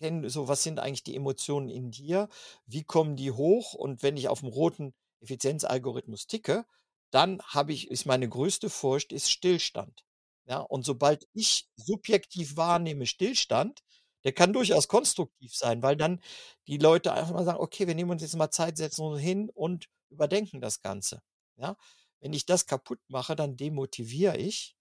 kennen, 0.01 0.29
so 0.29 0.49
was 0.49 0.63
sind 0.63 0.79
eigentlich 0.81 1.05
die 1.05 1.17
Emotionen 1.17 1.69
in 1.69 1.91
dir, 1.91 2.29
wie 2.67 2.85
kommen 2.85 3.17
die 3.17 3.33
hoch 3.33 3.75
und 3.75 4.03
wenn 4.03 4.17
ich 4.17 4.29
auf 4.29 4.41
dem 4.41 4.49
roten 4.49 4.95
Effizienzalgorithmus 5.21 6.27
ticke, 6.27 6.65
dann 7.11 7.43
habe 7.43 7.73
ich, 7.73 7.91
ist 7.91 8.07
meine 8.07 8.29
größte 8.29 8.71
Furcht, 8.71 9.13
ist 9.13 9.31
Stillstand. 9.31 10.05
Ja, 10.47 10.59
und 10.59 10.85
sobald 10.85 11.29
ich 11.33 11.69
subjektiv 11.77 12.57
wahrnehme 12.57 13.07
Stillstand, 13.07 13.81
der 14.25 14.33
kann 14.33 14.53
durchaus 14.53 14.89
konstruktiv 14.89 15.55
sein, 15.55 15.83
weil 15.83 15.97
dann 15.97 16.21
die 16.67 16.79
Leute 16.79 17.13
einfach 17.13 17.33
mal 17.33 17.45
sagen, 17.45 17.61
okay, 17.61 17.87
wir 17.87 17.95
nehmen 17.95 18.11
uns 18.11 18.23
jetzt 18.23 18.37
mal 18.37 18.51
Zeit, 18.51 18.77
setzen 18.77 19.03
uns 19.03 19.21
hin 19.21 19.51
und 19.51 19.87
überdenken 20.11 20.61
das 20.61 20.83
Ganze. 20.83 21.23
Ja, 21.57 21.77
wenn 22.21 22.33
ich 22.33 22.47
das 22.47 22.67
kaputt 22.67 23.01
mache, 23.09 23.37
dann 23.37 23.57
demotiviere 23.57 24.37
ich 24.39 24.77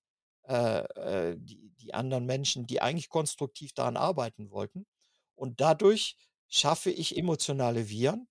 äh, 0.47 0.79
äh, 0.79 1.37
die, 1.39 1.71
die 1.79 1.93
anderen 1.93 2.25
Menschen, 2.25 2.67
die 2.67 2.81
eigentlich 2.81 3.09
konstruktiv 3.09 3.73
daran 3.73 3.97
arbeiten 3.97 4.51
wollten. 4.51 4.85
Und 5.39 5.61
dadurch 5.61 6.17
schaffe 6.47 6.91
ich 6.91 7.17
emotionale 7.17 7.89
Viren, 7.89 8.27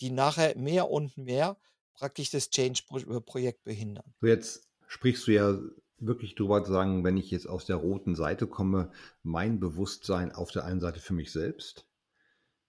die 0.00 0.10
nachher 0.10 0.56
mehr 0.56 0.90
und 0.90 1.16
mehr 1.16 1.58
praktisch 1.94 2.30
das 2.30 2.50
Change-Projekt 2.50 3.64
behindern. 3.64 4.14
Jetzt 4.20 4.68
sprichst 4.86 5.26
du 5.26 5.32
ja 5.32 5.58
wirklich 5.98 6.34
drüber 6.34 6.62
zu 6.64 6.72
sagen, 6.72 7.04
wenn 7.04 7.16
ich 7.16 7.30
jetzt 7.30 7.48
aus 7.48 7.64
der 7.64 7.76
roten 7.76 8.14
Seite 8.14 8.46
komme, 8.46 8.90
mein 9.22 9.60
Bewusstsein 9.60 10.32
auf 10.32 10.50
der 10.50 10.64
einen 10.64 10.80
Seite 10.80 11.00
für 11.00 11.14
mich 11.14 11.32
selbst, 11.32 11.86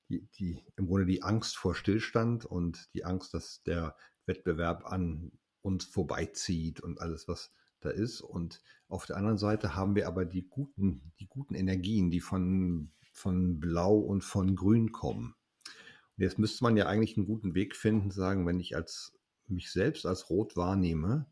die, 0.10 0.28
die, 0.40 0.64
im 0.78 0.88
Grunde 0.88 1.06
die 1.06 1.24
Angst 1.24 1.58
vor 1.58 1.76
Stillstand 1.76 2.46
und 2.46 2.90
die 2.94 3.04
Angst, 3.04 3.34
dass 3.34 3.62
der 3.64 3.96
Wettbewerb 4.26 4.86
an 4.86 5.32
uns 5.62 5.86
vorbeizieht 5.86 6.80
und 6.80 7.02
alles, 7.02 7.28
was 7.28 7.52
da 7.82 7.90
ist. 7.90 8.22
Und 8.22 8.62
auf 8.88 9.06
der 9.06 9.18
anderen 9.18 9.38
Seite 9.38 9.76
haben 9.76 9.96
wir 9.96 10.08
aber 10.08 10.24
die 10.24 10.48
guten, 10.48 11.12
die 11.20 11.28
guten 11.28 11.56
Energien, 11.56 12.10
die 12.10 12.22
von, 12.22 12.94
von 13.18 13.60
Blau 13.60 13.98
und 13.98 14.24
von 14.24 14.56
Grün 14.56 14.92
kommen. 14.92 15.34
Und 15.66 16.24
jetzt 16.24 16.38
müsste 16.38 16.64
man 16.64 16.78
ja 16.78 16.86
eigentlich 16.86 17.18
einen 17.18 17.26
guten 17.26 17.56
Weg 17.56 17.76
finden, 17.76 18.12
sagen, 18.12 18.46
wenn 18.46 18.60
ich 18.60 18.76
als 18.76 19.18
mich 19.48 19.72
selbst 19.72 20.06
als 20.06 20.30
Rot 20.30 20.56
wahrnehme, 20.56 21.26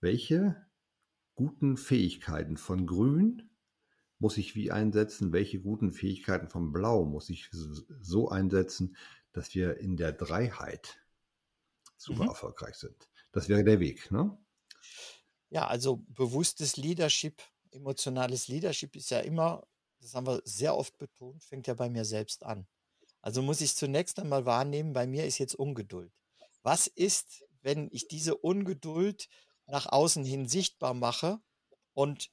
welche 0.00 0.56
guten 1.36 1.76
Fähigkeiten 1.76 2.56
von 2.56 2.84
Grün 2.86 3.48
muss 4.18 4.38
ich 4.38 4.56
wie 4.56 4.72
einsetzen, 4.72 5.32
welche 5.32 5.60
guten 5.60 5.92
Fähigkeiten 5.92 6.48
von 6.48 6.72
Blau 6.72 7.04
muss 7.04 7.30
ich 7.30 7.48
so 8.00 8.28
einsetzen, 8.28 8.96
dass 9.32 9.54
wir 9.54 9.78
in 9.78 9.96
der 9.96 10.12
Dreiheit 10.12 10.98
super 11.96 12.24
mhm. 12.24 12.30
erfolgreich 12.30 12.74
sind. 12.74 13.08
Das 13.30 13.48
wäre 13.48 13.62
der 13.62 13.78
Weg, 13.78 14.10
ne? 14.10 14.36
Ja, 15.48 15.68
also 15.68 16.04
bewusstes 16.08 16.76
Leadership, 16.76 17.40
emotionales 17.70 18.48
Leadership 18.48 18.96
ist 18.96 19.10
ja 19.10 19.20
immer, 19.20 19.66
das 20.00 20.14
haben 20.14 20.26
wir 20.26 20.40
sehr 20.44 20.76
oft 20.76 20.96
betont, 20.98 21.44
fängt 21.44 21.66
ja 21.66 21.74
bei 21.74 21.88
mir 21.90 22.04
selbst 22.04 22.44
an. 22.44 22.66
Also 23.22 23.42
muss 23.42 23.60
ich 23.60 23.76
zunächst 23.76 24.18
einmal 24.18 24.46
wahrnehmen, 24.46 24.92
bei 24.92 25.06
mir 25.06 25.26
ist 25.26 25.38
jetzt 25.38 25.54
Ungeduld. 25.54 26.12
Was 26.62 26.86
ist, 26.86 27.44
wenn 27.62 27.88
ich 27.92 28.08
diese 28.08 28.36
Ungeduld 28.36 29.28
nach 29.66 29.86
außen 29.86 30.24
hin 30.24 30.48
sichtbar 30.48 30.94
mache 30.94 31.40
und 31.94 32.30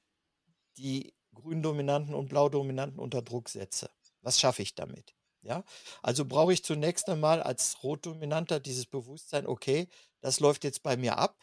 die 0.78 1.14
Gründominanten 1.34 2.14
und 2.16 2.30
Blaudominanten 2.30 3.00
unter 3.00 3.22
Druck 3.22 3.50
setze. 3.50 3.90
Was 4.22 4.40
schaffe 4.40 4.62
ich 4.62 4.76
damit? 4.76 5.14
Ja, 5.42 5.64
also 6.02 6.26
brauche 6.26 6.52
ich 6.52 6.64
zunächst 6.64 7.08
einmal 7.08 7.42
als 7.42 7.84
Rotdominanter 7.84 8.60
dieses 8.60 8.86
Bewusstsein, 8.86 9.46
okay, 9.46 9.88
das 10.20 10.40
läuft 10.40 10.64
jetzt 10.64 10.84
bei 10.84 10.98
mir 10.98 11.18
ab. 11.18 11.38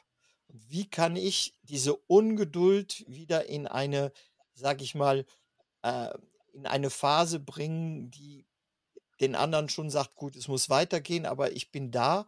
Wie 0.48 0.90
kann 0.90 1.16
ich 1.16 1.56
diese 1.62 1.94
Ungeduld 1.96 3.04
wieder 3.08 3.46
in 3.46 3.66
eine, 3.66 4.12
sage 4.52 4.84
ich 4.84 4.94
mal, 4.94 5.24
äh, 5.84 6.10
in 6.52 6.66
eine 6.66 6.90
Phase 6.90 7.38
bringen, 7.38 8.10
die 8.10 8.46
den 9.20 9.36
anderen 9.36 9.68
schon 9.68 9.90
sagt, 9.90 10.16
gut, 10.16 10.34
es 10.34 10.48
muss 10.48 10.70
weitergehen, 10.70 11.26
aber 11.26 11.52
ich 11.52 11.70
bin 11.70 11.90
da, 11.90 12.26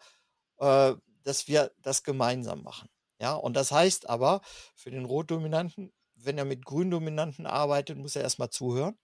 äh, 0.59 0.95
dass 1.25 1.49
wir 1.49 1.73
das 1.83 2.05
gemeinsam 2.05 2.63
machen. 2.63 2.89
Ja, 3.19 3.35
und 3.35 3.55
das 3.55 3.73
heißt 3.73 4.09
aber 4.09 4.43
für 4.75 4.91
den 4.91 5.07
Rotdominanten, 5.07 5.93
wenn 6.15 6.39
er 6.39 6.45
mit 6.45 6.65
Gründominanten 6.65 7.47
arbeitet, 7.47 7.99
muss 7.99 8.15
er 8.15 8.23
erstmal 8.23 8.51
zuhören. 8.51 8.97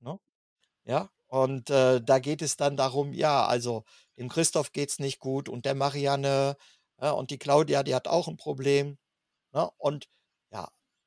Ne? 0.00 0.20
Ja, 0.84 1.10
und 1.26 1.70
äh, 1.70 2.00
da 2.02 2.18
geht 2.18 2.42
es 2.42 2.56
dann 2.56 2.76
darum, 2.76 3.12
ja, 3.12 3.46
also 3.46 3.84
dem 4.18 4.28
Christoph 4.28 4.72
geht 4.72 4.90
es 4.90 4.98
nicht 4.98 5.18
gut 5.20 5.48
und 5.48 5.64
der 5.64 5.74
Marianne 5.74 6.56
ja, 7.00 7.10
und 7.12 7.30
die 7.30 7.38
Claudia, 7.38 7.82
die 7.82 7.94
hat 7.94 8.08
auch 8.08 8.28
ein 8.28 8.36
Problem. 8.36 8.98
Ne? 9.52 9.70
Und 9.78 10.08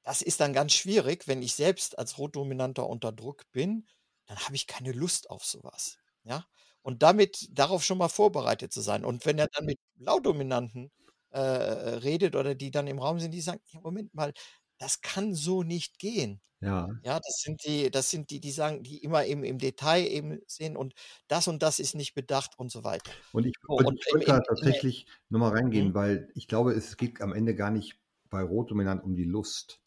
das 0.10 0.24
ist 0.24 0.40
dann 0.40 0.54
ganz 0.54 0.74
schwierig, 0.74 1.28
wenn 1.28 1.44
ich 1.44 1.54
selbst 1.54 2.00
als 2.00 2.18
Rotdominanter 2.18 2.90
unter 2.90 3.12
Druck 3.12 3.44
bin, 3.52 3.86
dann 4.26 4.40
habe 4.40 4.56
ich 4.56 4.66
keine 4.66 4.92
Lust 4.92 5.30
auf 5.30 5.46
sowas. 5.46 6.00
Ja, 6.24 6.48
und 6.82 7.04
damit 7.04 7.48
darauf 7.52 7.84
schon 7.84 8.00
mal 8.00 8.10
vorbereitet 8.10 8.74
zu 8.74 8.82
sein. 8.82 9.06
Und 9.06 9.28
wenn 9.28 9.38
er 9.38 9.50
dann 9.54 9.66
mit 9.66 9.78
Blaudominanten 9.98 10.90
äh, 11.30 11.40
redet 11.40 12.36
oder 12.36 12.56
die 12.56 12.72
dann 12.72 12.88
im 12.88 12.98
Raum 12.98 13.20
sind, 13.20 13.36
die 13.36 13.42
sagen, 13.42 13.62
ja, 13.68 13.82
Moment 13.82 14.12
mal, 14.16 14.34
das 14.80 15.02
kann 15.02 15.36
so 15.36 15.62
nicht 15.62 16.00
gehen. 16.00 16.42
Ja. 16.60 16.90
Ja, 17.04 17.20
das 17.20 17.42
sind 17.44 17.64
die, 17.64 17.92
das 17.92 18.10
sind 18.10 18.32
die, 18.32 18.40
die 18.40 18.52
sagen, 18.52 18.82
die 18.82 19.04
immer 19.04 19.26
eben 19.26 19.44
im 19.44 19.60
Detail 19.60 20.08
eben 20.08 20.40
sehen 20.48 20.76
und 20.76 20.96
das 21.28 21.48
und 21.48 21.62
das 21.62 21.80
ist 21.80 21.94
nicht 21.94 22.16
bedacht 22.16 22.58
und 22.58 22.72
so 22.72 22.84
weiter. 22.84 23.12
Und 23.32 23.46
ich, 23.46 23.54
und 23.68 23.86
und 23.86 24.00
ich 24.00 24.12
wollte 24.12 24.26
da 24.26 24.40
tatsächlich 24.40 25.06
nochmal 25.30 25.52
reingehen, 25.52 25.90
mhm. 25.90 25.94
weil 25.94 26.32
ich 26.34 26.48
glaube, 26.48 26.74
es 26.74 26.98
geht 26.98 27.22
am 27.22 27.32
Ende 27.32 27.54
gar 27.54 27.70
nicht 27.70 28.00
bei 28.32 28.42
Rotdominant 28.42 29.04
um 29.04 29.16
die 29.16 29.24
Lust, 29.24 29.80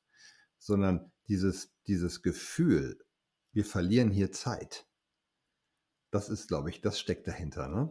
sondern 0.63 1.11
dieses, 1.29 1.75
dieses 1.89 2.23
Gefühl, 2.23 2.99
wir 3.53 3.65
verlieren 3.65 4.11
hier 4.11 4.33
Zeit. 4.33 4.87
Das 6.11 6.29
ist, 6.29 6.49
glaube 6.49 6.71
ich, 6.71 6.81
das 6.81 7.01
steckt 7.01 7.27
dahinter. 7.27 7.69
Ne? 7.69 7.91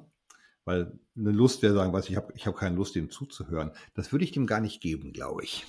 Weil 0.63 0.97
eine 1.17 1.31
Lust 1.31 1.61
wäre 1.61 1.73
sagen, 1.73 1.91
was 1.91 2.09
ich 2.09 2.15
habe 2.15 2.33
ich 2.35 2.47
hab 2.47 2.55
keine 2.55 2.75
Lust, 2.75 2.95
dem 2.95 3.09
zuzuhören. 3.09 3.71
Das 3.93 4.11
würde 4.11 4.23
ich 4.23 4.31
dem 4.31 4.47
gar 4.47 4.61
nicht 4.61 4.81
geben, 4.81 5.11
glaube 5.11 5.43
ich. 5.43 5.65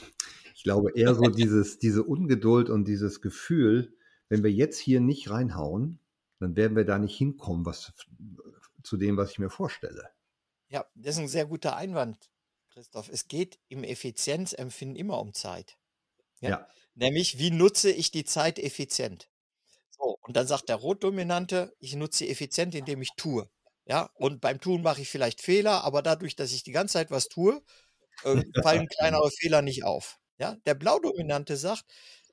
Ich 0.54 0.62
glaube 0.62 0.92
eher 0.94 1.14
so 1.14 1.22
dieses, 1.22 1.78
diese 1.78 2.04
Ungeduld 2.04 2.70
und 2.70 2.86
dieses 2.86 3.20
Gefühl, 3.20 3.96
wenn 4.28 4.44
wir 4.44 4.52
jetzt 4.52 4.78
hier 4.78 5.00
nicht 5.00 5.28
reinhauen, 5.28 5.98
dann 6.38 6.56
werden 6.56 6.76
wir 6.76 6.84
da 6.84 6.98
nicht 6.98 7.16
hinkommen, 7.16 7.66
was 7.66 7.92
zu 8.82 8.96
dem, 8.96 9.16
was 9.16 9.32
ich 9.32 9.38
mir 9.38 9.50
vorstelle. 9.50 10.10
Ja, 10.68 10.86
das 10.94 11.16
ist 11.16 11.22
ein 11.22 11.28
sehr 11.28 11.46
guter 11.46 11.76
Einwand, 11.76 12.30
Christoph. 12.70 13.08
Es 13.08 13.28
geht 13.28 13.58
im 13.68 13.82
Effizienzempfinden 13.82 14.96
immer 14.96 15.20
um 15.20 15.34
Zeit. 15.34 15.78
Ja? 16.42 16.50
ja. 16.50 16.68
Nämlich, 16.94 17.38
wie 17.38 17.50
nutze 17.50 17.90
ich 17.90 18.10
die 18.10 18.24
Zeit 18.24 18.58
effizient? 18.58 19.30
So, 19.90 20.18
und 20.20 20.36
dann 20.36 20.46
sagt 20.46 20.68
der 20.68 20.76
Rotdominante, 20.76 21.74
ich 21.78 21.94
nutze 21.94 22.18
sie 22.18 22.30
effizient, 22.30 22.74
indem 22.74 23.00
ich 23.00 23.10
tue. 23.16 23.48
Ja, 23.86 24.10
und 24.14 24.40
beim 24.40 24.60
Tun 24.60 24.82
mache 24.82 25.00
ich 25.00 25.08
vielleicht 25.08 25.40
Fehler, 25.40 25.82
aber 25.84 26.02
dadurch, 26.02 26.36
dass 26.36 26.52
ich 26.52 26.62
die 26.62 26.72
ganze 26.72 26.94
Zeit 26.94 27.10
was 27.10 27.28
tue, 27.28 27.62
äh, 28.24 28.42
fallen 28.62 28.86
kleinere 28.88 29.30
Fehler 29.40 29.62
nicht 29.62 29.84
auf. 29.84 30.18
Ja, 30.38 30.56
der 30.66 30.74
Blaudominante 30.74 31.56
sagt, 31.56 31.84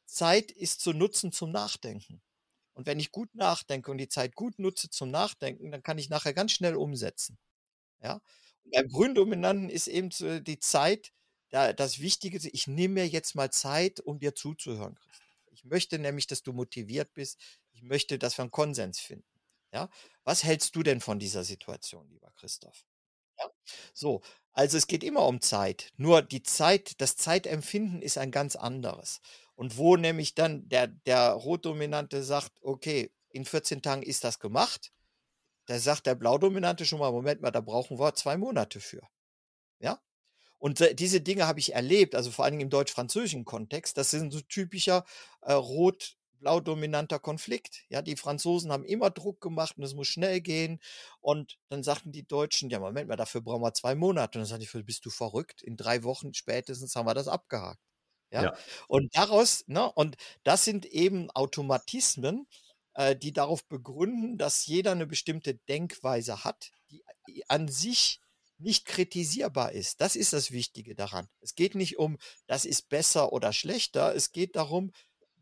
Zeit 0.05 0.51
ist 0.51 0.81
zu 0.81 0.93
nutzen 0.93 1.31
zum 1.31 1.51
Nachdenken. 1.51 2.21
Und 2.73 2.87
wenn 2.87 2.99
ich 2.99 3.11
gut 3.11 3.33
nachdenke 3.35 3.91
und 3.91 3.97
die 3.97 4.07
Zeit 4.07 4.35
gut 4.35 4.57
nutze 4.57 4.89
zum 4.89 5.11
Nachdenken, 5.11 5.71
dann 5.71 5.83
kann 5.83 5.97
ich 5.97 6.09
nachher 6.09 6.33
ganz 6.33 6.51
schnell 6.53 6.75
umsetzen. 6.75 7.37
Ja. 8.01 8.21
Und 8.63 8.71
beim 8.71 8.87
Gründominanten 8.87 9.69
ist 9.69 9.87
eben 9.87 10.09
die 10.43 10.59
Zeit 10.59 11.11
da, 11.49 11.73
das 11.73 11.99
Wichtige. 11.99 12.39
Ich 12.51 12.67
nehme 12.67 12.95
mir 12.95 13.07
jetzt 13.07 13.35
mal 13.35 13.51
Zeit, 13.51 13.99
um 13.99 14.19
dir 14.19 14.35
zuzuhören, 14.35 14.95
Christoph. 14.95 15.19
Ich 15.51 15.65
möchte 15.65 15.99
nämlich, 15.99 16.27
dass 16.27 16.43
du 16.43 16.53
motiviert 16.53 17.13
bist. 17.13 17.39
Ich 17.71 17.81
möchte, 17.81 18.17
dass 18.17 18.37
wir 18.37 18.43
einen 18.43 18.51
Konsens 18.51 18.99
finden. 18.99 19.25
Ja. 19.73 19.89
Was 20.23 20.43
hältst 20.43 20.75
du 20.75 20.83
denn 20.83 21.01
von 21.01 21.19
dieser 21.19 21.43
Situation, 21.43 22.07
lieber 22.09 22.31
Christoph? 22.37 22.85
Ja. 23.37 23.51
So, 23.93 24.21
also 24.53 24.77
es 24.77 24.87
geht 24.87 25.03
immer 25.03 25.25
um 25.25 25.41
Zeit. 25.41 25.91
Nur 25.97 26.21
die 26.21 26.43
Zeit, 26.43 26.99
das 27.01 27.15
Zeitempfinden 27.15 28.01
ist 28.01 28.17
ein 28.17 28.31
ganz 28.31 28.55
anderes. 28.55 29.21
Und 29.55 29.77
wo 29.77 29.97
nämlich 29.97 30.35
dann 30.35 30.67
der, 30.69 30.87
der 30.87 31.31
Rotdominante 31.31 32.23
sagt, 32.23 32.53
okay, 32.61 33.11
in 33.31 33.45
14 33.45 33.81
Tagen 33.81 34.03
ist 34.03 34.23
das 34.23 34.39
gemacht, 34.39 34.91
da 35.65 35.77
sagt 35.77 36.07
der 36.07 36.15
Blaudominante 36.15 36.85
schon 36.85 36.99
mal, 36.99 37.11
Moment 37.11 37.41
mal, 37.41 37.51
da 37.51 37.61
brauchen 37.61 37.99
wir 37.99 38.15
zwei 38.15 38.37
Monate 38.37 38.79
für. 38.79 39.07
Ja? 39.79 40.01
Und 40.59 40.81
äh, 40.81 40.93
diese 40.93 41.21
Dinge 41.21 41.47
habe 41.47 41.59
ich 41.59 41.73
erlebt, 41.73 42.15
also 42.15 42.31
vor 42.31 42.45
allen 42.45 42.53
Dingen 42.53 42.63
im 42.63 42.69
deutsch-französischen 42.69 43.45
Kontext. 43.45 43.97
Das 43.97 44.11
sind 44.11 44.31
so 44.31 44.41
typischer 44.41 45.05
äh, 45.41 45.53
Rot, 45.53 46.17
blau-dominanter 46.39 47.19
Konflikt. 47.19 47.83
Ja, 47.89 48.01
die 48.01 48.15
Franzosen 48.15 48.71
haben 48.71 48.85
immer 48.85 49.09
Druck 49.09 49.41
gemacht 49.41 49.77
und 49.77 49.83
es 49.83 49.93
muss 49.93 50.07
schnell 50.07 50.41
gehen. 50.41 50.79
Und 51.21 51.57
dann 51.69 51.83
sagten 51.83 52.11
die 52.11 52.27
Deutschen, 52.27 52.69
ja, 52.69 52.79
Moment 52.79 53.09
mal, 53.09 53.15
dafür 53.15 53.41
brauchen 53.41 53.61
wir 53.61 53.73
zwei 53.73 53.95
Monate. 53.95 54.37
Und 54.37 54.43
dann 54.43 54.59
sagte 54.59 54.79
ich, 54.79 54.85
bist 54.85 55.05
du 55.05 55.09
verrückt? 55.09 55.61
In 55.61 55.77
drei 55.77 56.03
Wochen 56.03 56.33
spätestens 56.33 56.95
haben 56.95 57.07
wir 57.07 57.13
das 57.13 57.27
abgehakt. 57.27 57.79
Ja. 58.31 58.43
ja. 58.43 58.53
Und 58.87 59.15
daraus, 59.15 59.63
ne, 59.67 59.91
und 59.91 60.17
das 60.43 60.63
sind 60.63 60.85
eben 60.85 61.31
Automatismen, 61.31 62.47
äh, 62.93 63.15
die 63.15 63.33
darauf 63.33 63.65
begründen, 63.65 64.37
dass 64.37 64.65
jeder 64.65 64.91
eine 64.91 65.07
bestimmte 65.07 65.55
Denkweise 65.55 66.43
hat, 66.43 66.71
die 67.27 67.49
an 67.49 67.67
sich 67.67 68.19
nicht 68.59 68.85
kritisierbar 68.85 69.71
ist. 69.71 70.01
Das 70.01 70.15
ist 70.15 70.33
das 70.33 70.51
Wichtige 70.51 70.95
daran. 70.95 71.27
Es 71.39 71.55
geht 71.55 71.75
nicht 71.75 71.97
um, 71.97 72.17
das 72.47 72.65
ist 72.65 72.89
besser 72.89 73.33
oder 73.33 73.53
schlechter. 73.53 74.13
Es 74.15 74.31
geht 74.31 74.55
darum, 74.55 74.91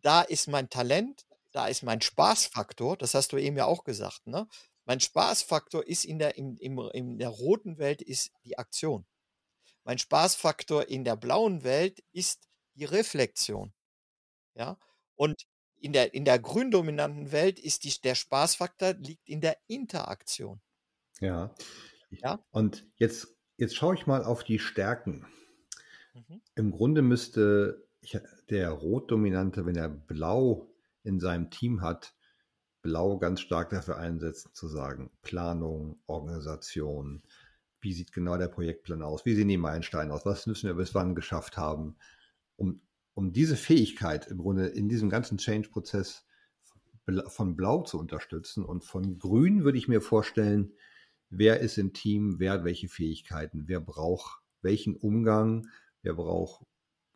da 0.01 0.21
ist 0.21 0.47
mein 0.47 0.69
Talent, 0.69 1.25
da 1.51 1.67
ist 1.67 1.83
mein 1.83 2.01
Spaßfaktor, 2.01 2.97
das 2.97 3.13
hast 3.13 3.31
du 3.31 3.37
eben 3.37 3.57
ja 3.57 3.65
auch 3.65 3.83
gesagt, 3.83 4.27
ne? 4.27 4.47
Mein 4.85 5.01
Spaßfaktor 5.01 5.85
ist 5.85 6.05
in 6.05 6.17
der, 6.17 6.37
in, 6.37 6.55
in, 6.57 6.77
in 6.93 7.17
der 7.17 7.27
roten 7.27 7.77
Welt 7.77 8.01
ist 8.01 8.31
die 8.45 8.57
Aktion. 8.57 9.05
Mein 9.83 9.97
Spaßfaktor 9.97 10.87
in 10.87 11.03
der 11.03 11.17
blauen 11.17 11.65
Welt 11.65 12.01
ist 12.13 12.47
die 12.75 12.85
Reflexion. 12.85 13.73
Ja. 14.55 14.77
Und 15.15 15.45
in 15.79 15.91
der, 15.91 16.13
in 16.13 16.23
der 16.23 16.39
gründominanten 16.39 17.33
Welt 17.33 17.59
ist 17.59 17.83
die, 17.83 17.93
der 18.01 18.15
Spaßfaktor 18.15 18.93
liegt 18.93 19.27
in 19.27 19.41
der 19.41 19.57
Interaktion. 19.67 20.61
Ja. 21.19 21.53
Ja? 22.09 22.39
Und 22.51 22.85
jetzt, 22.95 23.37
jetzt 23.57 23.75
schaue 23.75 23.95
ich 23.95 24.07
mal 24.07 24.23
auf 24.23 24.43
die 24.43 24.59
Stärken. 24.59 25.25
Mhm. 26.13 26.41
Im 26.55 26.71
Grunde 26.71 27.01
müsste 27.01 27.87
ich, 28.01 28.17
der 28.49 28.69
Rotdominante, 28.69 29.65
wenn 29.65 29.75
er 29.75 29.89
Blau 29.89 30.69
in 31.03 31.19
seinem 31.19 31.49
Team 31.49 31.81
hat, 31.81 32.13
Blau 32.81 33.17
ganz 33.17 33.41
stark 33.41 33.69
dafür 33.69 33.97
einsetzen, 33.97 34.53
zu 34.53 34.67
sagen, 34.67 35.11
Planung, 35.21 35.99
Organisation, 36.05 37.23
wie 37.81 37.93
sieht 37.93 38.11
genau 38.11 38.37
der 38.37 38.47
Projektplan 38.47 39.01
aus, 39.01 39.25
wie 39.25 39.35
sehen 39.35 39.47
die 39.47 39.57
Meilensteine 39.57 40.13
aus, 40.13 40.25
was 40.25 40.47
müssen 40.47 40.67
wir 40.67 40.75
bis 40.75 40.95
wann 40.95 41.15
geschafft 41.15 41.57
haben, 41.57 41.97
um, 42.55 42.81
um 43.13 43.33
diese 43.33 43.55
Fähigkeit 43.55 44.27
im 44.27 44.37
Grunde 44.37 44.67
in 44.67 44.89
diesem 44.89 45.09
ganzen 45.09 45.37
Change-Prozess 45.37 46.25
von 47.27 47.55
Blau 47.55 47.83
zu 47.83 47.99
unterstützen. 47.99 48.65
Und 48.65 48.83
von 48.83 49.17
Grün 49.19 49.63
würde 49.63 49.77
ich 49.77 49.87
mir 49.87 50.01
vorstellen, 50.01 50.73
wer 51.29 51.59
ist 51.59 51.77
im 51.77 51.93
Team, 51.93 52.39
wer 52.39 52.53
hat 52.53 52.63
welche 52.63 52.87
Fähigkeiten, 52.87 53.67
wer 53.67 53.79
braucht 53.79 54.41
welchen 54.61 54.95
Umgang, 54.95 55.67
wer 56.01 56.13
braucht 56.13 56.65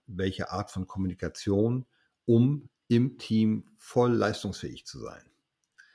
welche 0.08 0.52
Art 0.52 0.72
von 0.72 0.88
Kommunikation, 0.88 1.86
um 2.26 2.70
im 2.88 3.18
Team 3.18 3.66
voll 3.78 4.12
leistungsfähig 4.14 4.86
zu 4.86 5.00
sein. 5.00 5.24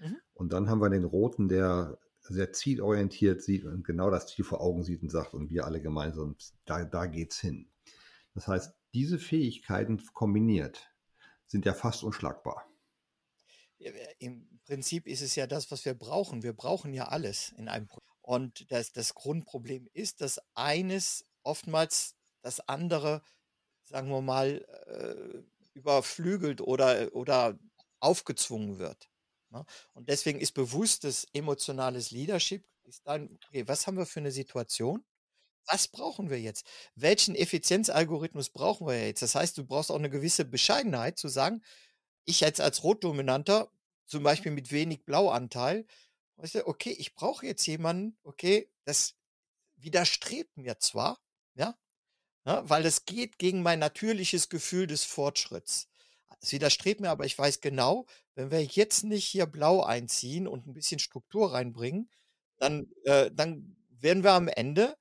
Mhm. 0.00 0.16
Und 0.34 0.52
dann 0.52 0.68
haben 0.68 0.80
wir 0.80 0.90
den 0.90 1.04
Roten, 1.04 1.48
der 1.48 1.98
sehr 2.20 2.52
zielorientiert 2.52 3.42
sieht 3.42 3.64
und 3.64 3.84
genau 3.84 4.10
das 4.10 4.26
Ziel 4.26 4.44
vor 4.44 4.60
Augen 4.60 4.82
sieht 4.82 5.02
und 5.02 5.10
sagt, 5.10 5.34
und 5.34 5.50
wir 5.50 5.64
alle 5.64 5.80
gemeinsam, 5.80 6.36
da, 6.64 6.84
da 6.84 7.06
geht's 7.06 7.38
hin. 7.38 7.68
Das 8.34 8.48
heißt, 8.48 8.74
diese 8.94 9.18
Fähigkeiten 9.18 10.02
kombiniert 10.12 10.90
sind 11.46 11.64
ja 11.64 11.74
fast 11.74 12.02
unschlagbar. 12.02 12.66
Im 14.18 14.60
Prinzip 14.64 15.06
ist 15.06 15.20
es 15.20 15.34
ja 15.36 15.46
das, 15.46 15.70
was 15.70 15.84
wir 15.84 15.94
brauchen. 15.94 16.42
Wir 16.42 16.52
brauchen 16.54 16.92
ja 16.94 17.08
alles 17.08 17.52
in 17.56 17.68
einem 17.68 17.86
Projekt. 17.86 18.06
Und 18.22 18.70
das, 18.72 18.92
das 18.92 19.14
Grundproblem 19.14 19.88
ist, 19.92 20.20
dass 20.20 20.40
eines 20.54 21.24
oftmals 21.42 22.16
das 22.42 22.60
andere 22.68 23.22
sagen 23.86 24.08
wir 24.08 24.20
mal, 24.20 24.64
äh, 24.86 25.42
überflügelt 25.74 26.60
oder, 26.60 27.14
oder 27.14 27.58
aufgezwungen 28.00 28.78
wird. 28.78 29.08
Ne? 29.50 29.64
Und 29.92 30.08
deswegen 30.08 30.40
ist 30.40 30.52
bewusstes 30.52 31.26
emotionales 31.32 32.10
Leadership, 32.10 32.66
ist 32.84 33.06
dann, 33.06 33.38
okay, 33.48 33.66
was 33.66 33.86
haben 33.86 33.96
wir 33.96 34.06
für 34.06 34.20
eine 34.20 34.32
Situation? 34.32 35.04
Was 35.66 35.88
brauchen 35.88 36.30
wir 36.30 36.40
jetzt? 36.40 36.64
Welchen 36.94 37.34
Effizienzalgorithmus 37.34 38.50
brauchen 38.50 38.86
wir 38.86 39.06
jetzt? 39.06 39.22
Das 39.22 39.34
heißt, 39.34 39.58
du 39.58 39.64
brauchst 39.64 39.90
auch 39.90 39.98
eine 39.98 40.10
gewisse 40.10 40.44
Bescheidenheit 40.44 41.18
zu 41.18 41.28
sagen, 41.28 41.62
ich 42.24 42.40
jetzt 42.40 42.60
als 42.60 42.84
Rotdominanter, 42.84 43.70
zum 44.06 44.22
Beispiel 44.22 44.52
mit 44.52 44.72
wenig 44.72 45.04
Blauanteil, 45.04 45.86
weißt 46.36 46.56
du, 46.56 46.66
okay, 46.66 46.92
ich 46.92 47.14
brauche 47.14 47.46
jetzt 47.46 47.66
jemanden, 47.66 48.16
okay, 48.22 48.70
das 48.84 49.14
widerstrebt 49.76 50.56
mir 50.56 50.78
zwar, 50.78 51.20
ja, 51.54 51.76
ja, 52.46 52.62
ne, 52.62 52.70
weil 52.70 52.86
es 52.86 53.04
geht 53.04 53.38
gegen 53.38 53.62
mein 53.62 53.78
natürliches 53.78 54.48
Gefühl 54.48 54.86
des 54.86 55.04
Fortschritts. 55.04 55.88
Es 56.40 56.52
widerstrebt 56.52 57.00
mir, 57.00 57.10
aber 57.10 57.24
ich 57.24 57.38
weiß 57.38 57.60
genau, 57.60 58.06
wenn 58.34 58.50
wir 58.50 58.62
jetzt 58.62 59.04
nicht 59.04 59.24
hier 59.24 59.46
blau 59.46 59.82
einziehen 59.82 60.46
und 60.46 60.66
ein 60.66 60.74
bisschen 60.74 60.98
Struktur 60.98 61.52
reinbringen, 61.52 62.10
dann, 62.58 62.90
äh, 63.04 63.30
dann 63.32 63.76
werden 63.88 64.22
wir 64.22 64.32
am 64.32 64.48
Ende 64.48 64.96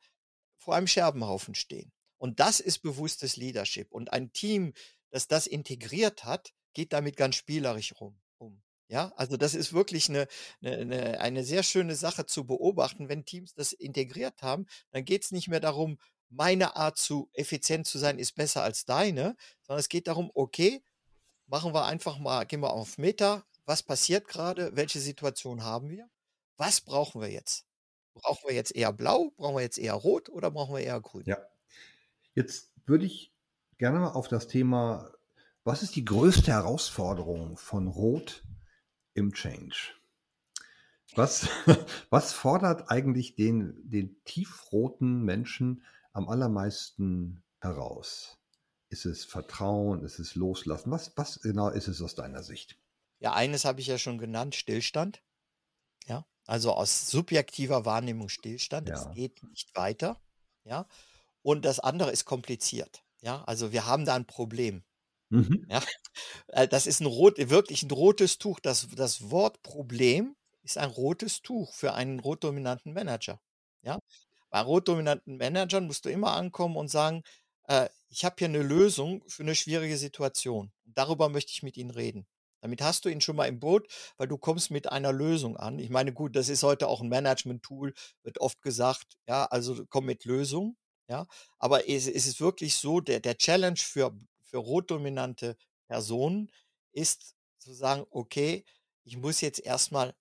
vor 0.57 0.75
einem 0.75 0.87
Scherbenhaufen 0.87 1.53
stehen. 1.53 1.91
Und 2.17 2.39
das 2.39 2.59
ist 2.59 2.79
bewusstes 2.79 3.35
Leadership. 3.35 3.91
Und 3.91 4.13
ein 4.13 4.31
Team, 4.31 4.73
das 5.11 5.27
das 5.27 5.47
integriert 5.47 6.23
hat, 6.23 6.53
geht 6.73 6.93
damit 6.93 7.17
ganz 7.17 7.35
spielerisch 7.35 7.93
rum. 7.99 8.19
Ja, 8.87 9.11
also 9.15 9.37
das 9.37 9.55
ist 9.55 9.73
wirklich 9.73 10.09
eine, 10.09 10.27
eine, 10.61 11.19
eine 11.19 11.43
sehr 11.43 11.63
schöne 11.63 11.95
Sache 11.95 12.25
zu 12.25 12.45
beobachten. 12.45 13.09
Wenn 13.09 13.25
Teams 13.25 13.53
das 13.53 13.73
integriert 13.73 14.41
haben, 14.41 14.67
dann 14.91 15.05
geht 15.05 15.23
es 15.23 15.31
nicht 15.31 15.47
mehr 15.47 15.59
darum, 15.59 15.97
meine 16.29 16.75
Art 16.75 16.97
zu 16.97 17.29
effizient 17.33 17.87
zu 17.87 17.97
sein 17.97 18.19
ist 18.19 18.33
besser 18.33 18.63
als 18.63 18.85
deine, 18.85 19.35
sondern 19.61 19.79
es 19.79 19.89
geht 19.89 20.07
darum, 20.07 20.31
okay, 20.33 20.83
machen 21.47 21.73
wir 21.73 21.85
einfach 21.85 22.19
mal, 22.19 22.45
gehen 22.45 22.61
wir 22.61 22.73
auf 22.73 22.97
Meta, 22.97 23.43
was 23.65 23.83
passiert 23.83 24.27
gerade, 24.27 24.75
welche 24.75 24.99
Situation 24.99 25.63
haben 25.63 25.89
wir, 25.89 26.09
was 26.57 26.81
brauchen 26.81 27.21
wir 27.21 27.29
jetzt? 27.29 27.65
Brauchen 28.13 28.47
wir 28.47 28.55
jetzt 28.55 28.75
eher 28.75 28.93
blau, 28.93 29.31
brauchen 29.37 29.55
wir 29.55 29.61
jetzt 29.61 29.77
eher 29.77 29.93
rot 29.93 30.29
oder 30.29 30.51
brauchen 30.51 30.75
wir 30.75 30.83
eher 30.83 31.01
grün? 31.01 31.23
Ja, 31.25 31.37
Jetzt 32.35 32.73
würde 32.85 33.05
ich 33.05 33.33
gerne 33.77 33.99
mal 33.99 34.11
auf 34.11 34.27
das 34.27 34.47
Thema, 34.47 35.13
was 35.63 35.83
ist 35.83 35.95
die 35.95 36.03
größte 36.03 36.51
Herausforderung 36.51 37.57
von 37.57 37.87
Rot 37.87 38.43
im 39.15 39.33
Change? 39.33 39.95
Was, 41.15 41.47
was 42.09 42.33
fordert 42.33 42.91
eigentlich 42.91 43.35
den, 43.35 43.89
den 43.89 44.23
tiefroten 44.25 45.23
Menschen 45.23 45.83
am 46.13 46.29
allermeisten 46.29 47.43
heraus? 47.59 48.37
Ist 48.89 49.05
es 49.05 49.25
Vertrauen? 49.25 50.03
Ist 50.03 50.19
es 50.19 50.35
Loslassen? 50.35 50.91
Was, 50.91 51.17
was 51.17 51.41
genau 51.41 51.69
ist 51.69 51.87
es 51.87 52.01
aus 52.01 52.15
deiner 52.15 52.43
Sicht? 52.43 52.77
Ja, 53.19 53.33
eines 53.33 53.65
habe 53.65 53.81
ich 53.81 53.87
ja 53.87 53.97
schon 53.97 54.17
genannt, 54.17 54.55
Stillstand. 54.55 55.23
Ja, 56.05 56.25
also 56.45 56.73
aus 56.73 57.09
subjektiver 57.09 57.85
Wahrnehmung 57.85 58.29
Stillstand. 58.29 58.89
Ja. 58.89 58.95
Es 58.95 59.15
geht 59.15 59.41
nicht 59.43 59.75
weiter. 59.75 60.21
Ja, 60.63 60.87
und 61.41 61.65
das 61.65 61.79
andere 61.79 62.11
ist 62.11 62.25
kompliziert. 62.25 63.03
Ja, 63.21 63.43
also 63.45 63.71
wir 63.71 63.85
haben 63.85 64.05
da 64.05 64.15
ein 64.15 64.25
Problem. 64.25 64.83
Mhm. 65.29 65.65
Ja, 65.69 65.81
das 66.69 66.87
ist 66.87 67.01
ein 67.01 67.07
rot, 67.07 67.37
wirklich 67.49 67.83
ein 67.83 67.91
rotes 67.91 68.37
Tuch. 68.37 68.59
Das, 68.59 68.87
das 68.95 69.31
Wort 69.31 69.61
Problem 69.63 70.35
ist 70.63 70.77
ein 70.77 70.89
rotes 70.89 71.41
Tuch 71.41 71.73
für 71.73 71.93
einen 71.93 72.19
rotdominanten 72.19 72.93
Manager. 72.93 73.39
Ja, 73.83 73.99
bei 74.49 74.61
rotdominanten 74.61 75.37
Managern 75.37 75.85
musst 75.87 76.05
du 76.05 76.09
immer 76.09 76.33
ankommen 76.33 76.77
und 76.77 76.89
sagen, 76.89 77.23
äh, 77.67 77.89
ich 78.09 78.23
habe 78.25 78.35
hier 78.39 78.47
eine 78.47 78.61
Lösung 78.63 79.23
für 79.27 79.43
eine 79.43 79.55
schwierige 79.55 79.97
Situation. 79.97 80.71
Darüber 80.85 81.29
möchte 81.29 81.51
ich 81.51 81.63
mit 81.63 81.77
Ihnen 81.77 81.91
reden. 81.91 82.25
Damit 82.61 82.81
hast 82.81 83.05
du 83.05 83.09
ihn 83.09 83.21
schon 83.21 83.35
mal 83.35 83.45
im 83.47 83.59
Boot, 83.59 83.87
weil 84.17 84.27
du 84.27 84.37
kommst 84.37 84.71
mit 84.71 84.91
einer 84.91 85.13
Lösung 85.13 85.55
an. 85.57 85.77
Ich 85.77 85.89
meine, 85.91 86.13
gut, 86.13 86.35
das 86.35 86.49
ist 86.49 86.63
heute 86.63 86.87
auch 86.87 87.01
ein 87.01 87.09
Management-Tool, 87.09 87.93
wird 88.23 88.39
oft 88.41 88.61
gesagt, 88.61 89.17
ja, 89.27 89.45
also 89.45 89.85
komm 89.89 90.05
mit 90.05 90.25
Lösung, 90.25 90.75
ja. 91.07 91.27
Aber 91.59 91.87
es, 91.89 92.07
es 92.07 92.25
ist 92.25 92.39
wirklich 92.41 92.75
so, 92.75 93.01
der, 93.01 93.19
der 93.19 93.37
Challenge 93.37 93.77
für, 93.77 94.17
für 94.55 94.59
rotdominante 94.61 95.57
Personen 95.87 96.49
ist 96.93 97.35
zu 97.59 97.73
sagen, 97.73 98.05
okay, 98.11 98.63
ich 99.03 99.17
muss 99.17 99.41
jetzt 99.41 99.59
erstmal 99.59 100.15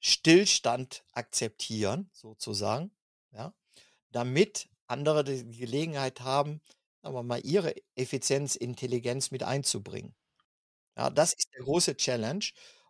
Stillstand 0.00 1.04
akzeptieren, 1.12 2.10
sozusagen, 2.12 2.90
ja, 3.32 3.54
damit 4.12 4.68
andere 4.86 5.24
die 5.24 5.58
Gelegenheit 5.58 6.20
haben, 6.22 6.62
aber 7.02 7.22
mal 7.22 7.40
ihre 7.44 7.74
Effizienz, 7.96 8.56
Intelligenz 8.56 9.30
mit 9.30 9.42
einzubringen. 9.42 10.14
Ja, 10.96 11.10
das 11.10 11.32
ist 11.34 11.48
der 11.54 11.64
große 11.64 11.96
Challenge. 11.96 12.44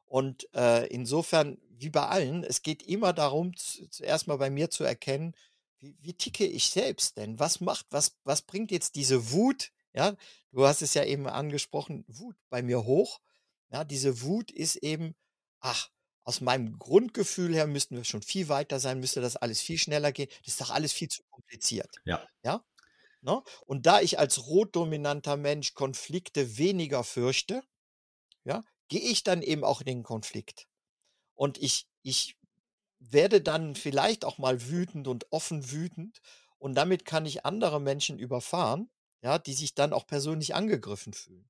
Und 0.06 0.48
äh, 0.54 0.86
insofern, 0.88 1.58
wie 1.70 1.90
bei 1.90 2.06
allen, 2.06 2.44
es 2.44 2.62
geht 2.62 2.82
immer 2.82 3.12
darum, 3.12 3.56
zuerst 3.56 4.26
mal 4.26 4.36
bei 4.38 4.50
mir 4.50 4.70
zu 4.70 4.84
erkennen, 4.84 5.34
wie, 5.78 5.96
wie 6.00 6.14
ticke 6.14 6.46
ich 6.46 6.70
selbst 6.70 7.16
denn? 7.16 7.38
Was 7.38 7.60
macht, 7.60 7.86
was, 7.90 8.16
was 8.24 8.42
bringt 8.42 8.70
jetzt 8.70 8.96
diese 8.96 9.32
Wut? 9.32 9.72
Ja, 9.92 10.16
du 10.52 10.66
hast 10.66 10.82
es 10.82 10.94
ja 10.94 11.04
eben 11.04 11.26
angesprochen, 11.26 12.04
Wut 12.06 12.36
bei 12.48 12.62
mir 12.62 12.84
hoch. 12.84 13.20
Ja, 13.70 13.84
diese 13.84 14.22
Wut 14.22 14.50
ist 14.50 14.76
eben, 14.76 15.14
ach, 15.60 15.90
aus 16.24 16.40
meinem 16.40 16.78
Grundgefühl 16.78 17.54
her 17.54 17.66
müssten 17.66 17.96
wir 17.96 18.04
schon 18.04 18.22
viel 18.22 18.48
weiter 18.48 18.78
sein, 18.78 19.00
müsste 19.00 19.20
das 19.20 19.36
alles 19.36 19.60
viel 19.60 19.78
schneller 19.78 20.12
gehen. 20.12 20.28
Das 20.44 20.54
ist 20.54 20.60
doch 20.60 20.70
alles 20.70 20.92
viel 20.92 21.08
zu 21.08 21.22
kompliziert. 21.30 21.90
Ja. 22.04 22.26
Ja. 22.44 22.64
Ne? 23.22 23.42
Und 23.66 23.86
da 23.86 24.00
ich 24.00 24.18
als 24.18 24.46
rotdominanter 24.46 25.36
Mensch 25.36 25.74
Konflikte 25.74 26.56
weniger 26.56 27.04
fürchte, 27.04 27.62
ja, 28.44 28.62
gehe 28.88 29.00
ich 29.00 29.24
dann 29.24 29.42
eben 29.42 29.64
auch 29.64 29.80
in 29.80 29.86
den 29.86 30.02
Konflikt. 30.02 30.66
Und 31.34 31.58
ich, 31.58 31.86
ich 32.02 32.36
werde 32.98 33.40
dann 33.40 33.74
vielleicht 33.74 34.24
auch 34.24 34.38
mal 34.38 34.68
wütend 34.68 35.08
und 35.08 35.32
offen 35.32 35.70
wütend. 35.70 36.20
Und 36.58 36.74
damit 36.74 37.04
kann 37.04 37.26
ich 37.26 37.44
andere 37.44 37.80
Menschen 37.80 38.18
überfahren, 38.18 38.90
ja, 39.22 39.38
die 39.38 39.54
sich 39.54 39.74
dann 39.74 39.92
auch 39.92 40.06
persönlich 40.06 40.54
angegriffen 40.54 41.12
fühlen. 41.12 41.48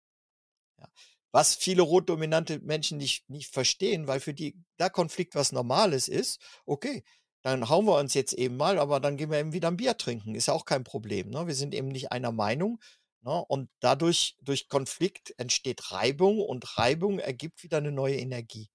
Ja. 0.79 0.89
Was 1.33 1.55
viele 1.55 1.83
rotdominante 1.83 2.59
Menschen 2.61 2.99
nicht, 2.99 3.29
nicht 3.31 3.53
verstehen, 3.53 4.09
weil 4.09 4.21
für 4.21 4.35
die 4.35 4.57
da 4.77 4.89
Konflikt 4.89 5.35
was 5.35 5.53
Normales 5.53 6.09
ist, 6.09 6.41
okay, 6.67 7.05
dann 7.43 7.69
hauen 7.69 7.87
wir 7.87 7.97
uns 7.97 8.15
jetzt 8.15 8.33
eben 8.33 8.57
mal, 8.57 8.79
aber 8.79 9.01
dann 9.01 9.17
gehen 9.17 9.31
wir 9.31 9.39
eben 9.39 9.53
wieder 9.53 9.69
ein 9.69 9.77
Bier 9.77 9.97
trinken. 9.97 10.35
Ist 10.35 10.47
ja 10.47 10.55
auch 10.55 10.65
kein 10.65 10.85
Problem. 10.85 11.31
Ne? 11.31 11.47
Wir 11.47 11.55
sind 11.55 11.75
eben 11.75 11.89
nicht 11.89 12.13
einer 12.13 12.33
Meinung. 12.33 12.81
Ne? 13.23 13.45
Und 13.49 13.71
dadurch, 13.81 14.37
durch 14.43 14.69
Konflikt 14.69 15.35
entsteht 15.39 15.93
Reibung 15.93 16.41
und 16.41 16.77
Reibung 16.77 17.19
ergibt 17.19 17.63
wieder 17.63 17.79
eine 17.79 17.93
neue 17.93 18.17
Energie. 18.17 18.69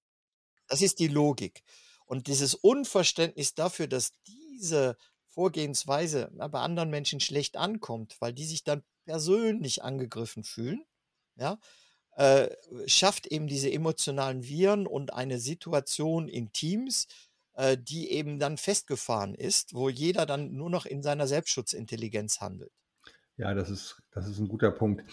Das 0.68 0.82
ist 0.82 1.00
die 1.00 1.08
Logik. 1.08 1.64
Und 2.06 2.28
dieses 2.28 2.56
Unverständnis 2.56 3.54
dafür, 3.54 3.88
dass 3.88 4.12
diese 4.26 4.98
Vorgehensweise 5.36 6.32
bei 6.34 6.60
anderen 6.60 6.90
Menschen 6.90 7.20
schlecht 7.20 7.58
ankommt, 7.58 8.16
weil 8.20 8.34
die 8.34 8.46
sich 8.46 8.64
dann 8.64 8.84
persönlich 9.06 9.84
angegriffen 9.84 10.46
fühlen, 10.46 10.86
ja, 11.36 11.60
äh, 12.16 12.50
schafft 12.88 13.28
eben 13.28 13.48
diese 13.48 13.70
emotionalen 13.70 14.44
Viren 14.44 14.88
und 14.88 15.14
eine 15.14 15.38
Situation 15.38 16.30
in 16.30 16.54
Teams, 16.54 17.08
äh, 17.56 17.78
die 17.78 18.12
eben 18.12 18.40
dann 18.40 18.58
festgefahren 18.58 19.36
ist, 19.36 19.74
wo 19.74 19.90
jeder 19.90 20.26
dann 20.26 20.54
nur 20.54 20.70
noch 20.70 20.86
in 20.86 21.04
seiner 21.04 21.28
Selbstschutzintelligenz 21.28 22.40
handelt. 22.40 22.72
Ja, 23.36 23.54
das 23.54 23.70
ist, 23.70 24.02
das 24.12 24.30
ist 24.30 24.40
ein 24.40 24.48
guter 24.48 24.72
Punkt. 24.72 25.04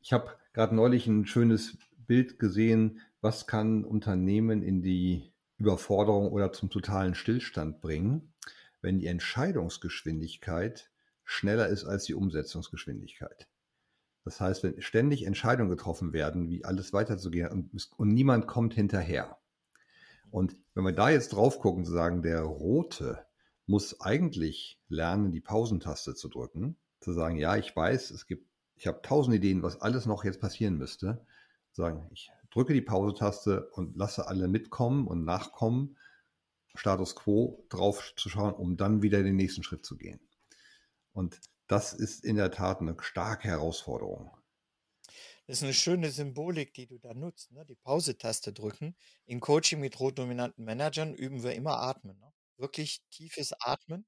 Ich 0.00 0.12
habe 0.12 0.36
gerade 0.52 0.74
neulich 0.74 1.06
ein 1.06 1.24
schönes 1.24 1.78
Bild 1.96 2.40
gesehen, 2.40 3.00
was 3.20 3.46
kann 3.46 3.84
Unternehmen 3.84 4.64
in 4.64 4.82
die 4.82 5.32
Überforderung 5.58 6.32
oder 6.32 6.52
zum 6.52 6.70
totalen 6.70 7.14
Stillstand 7.14 7.80
bringen, 7.80 8.32
wenn 8.80 8.98
die 8.98 9.06
Entscheidungsgeschwindigkeit 9.06 10.90
schneller 11.24 11.68
ist 11.68 11.84
als 11.84 12.04
die 12.04 12.14
Umsetzungsgeschwindigkeit. 12.14 13.48
Das 14.24 14.40
heißt, 14.40 14.62
wenn 14.62 14.80
ständig 14.82 15.24
Entscheidungen 15.24 15.70
getroffen 15.70 16.12
werden, 16.12 16.48
wie 16.50 16.64
alles 16.64 16.92
weiterzugehen 16.92 17.50
und, 17.50 17.90
und 17.96 18.08
niemand 18.08 18.46
kommt 18.46 18.74
hinterher. 18.74 19.38
Und 20.30 20.56
wenn 20.74 20.84
wir 20.84 20.92
da 20.92 21.10
jetzt 21.10 21.32
drauf 21.32 21.60
gucken, 21.60 21.84
zu 21.84 21.92
sagen, 21.92 22.22
der 22.22 22.42
Rote 22.42 23.24
muss 23.66 24.00
eigentlich 24.00 24.80
lernen, 24.88 25.32
die 25.32 25.40
Pausentaste 25.40 26.14
zu 26.14 26.28
drücken, 26.28 26.76
zu 27.00 27.12
sagen, 27.12 27.36
ja, 27.36 27.56
ich 27.56 27.74
weiß, 27.74 28.10
es 28.10 28.26
gibt, 28.26 28.46
ich 28.76 28.86
habe 28.86 29.02
tausend 29.02 29.36
Ideen, 29.36 29.62
was 29.62 29.80
alles 29.80 30.06
noch 30.06 30.24
jetzt 30.24 30.40
passieren 30.40 30.76
müsste. 30.76 31.24
Sagen, 31.72 32.08
ich 32.12 32.30
drücke 32.50 32.72
die 32.72 32.82
Pausetaste 32.82 33.68
und 33.70 33.96
lasse 33.96 34.26
alle 34.26 34.48
mitkommen 34.48 35.06
und 35.06 35.24
nachkommen, 35.24 35.96
Status 36.74 37.16
quo 37.16 37.64
drauf 37.68 38.12
zu 38.16 38.28
schauen, 38.28 38.54
um 38.54 38.76
dann 38.76 39.02
wieder 39.02 39.22
den 39.22 39.36
nächsten 39.36 39.62
Schritt 39.62 39.84
zu 39.84 39.96
gehen. 39.96 40.20
Und 41.12 41.40
das 41.66 41.92
ist 41.92 42.24
in 42.24 42.36
der 42.36 42.50
Tat 42.50 42.80
eine 42.80 42.96
starke 43.00 43.48
Herausforderung. 43.48 44.30
Das 45.46 45.58
ist 45.58 45.64
eine 45.64 45.74
schöne 45.74 46.10
Symbolik, 46.10 46.74
die 46.74 46.86
du 46.86 46.98
da 46.98 47.14
nutzt. 47.14 47.52
Ne? 47.52 47.64
Die 47.64 47.74
Pause-Taste 47.74 48.52
drücken. 48.52 48.94
Im 49.24 49.40
Coaching 49.40 49.80
mit 49.80 49.98
rotdominanten 49.98 50.64
Managern 50.64 51.14
üben 51.14 51.42
wir 51.42 51.54
immer 51.54 51.78
Atmen. 51.80 52.18
Ne? 52.18 52.32
Wirklich 52.58 53.02
tiefes 53.10 53.54
Atmen. 53.60 54.06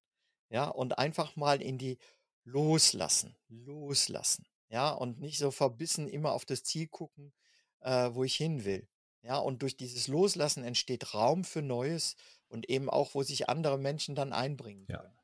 Ja, 0.50 0.64
und 0.64 0.98
einfach 0.98 1.36
mal 1.36 1.62
in 1.62 1.78
die 1.78 1.98
Loslassen, 2.44 3.36
loslassen. 3.48 4.46
Ja, 4.68 4.90
und 4.90 5.20
nicht 5.20 5.38
so 5.38 5.50
verbissen 5.50 6.08
immer 6.08 6.32
auf 6.32 6.44
das 6.44 6.62
Ziel 6.62 6.88
gucken, 6.88 7.32
äh, 7.80 8.10
wo 8.12 8.24
ich 8.24 8.34
hin 8.34 8.64
will. 8.64 8.88
Ja, 9.22 9.38
und 9.38 9.62
durch 9.62 9.76
dieses 9.76 10.08
Loslassen 10.08 10.64
entsteht 10.64 11.14
Raum 11.14 11.44
für 11.44 11.62
Neues 11.62 12.16
und 12.50 12.68
eben 12.68 12.90
auch, 12.90 13.14
wo 13.14 13.22
sich 13.22 13.48
andere 13.48 13.78
Menschen 13.78 14.14
dann 14.14 14.32
einbringen 14.32 14.86
können. 14.86 15.04
Ja. 15.04 15.14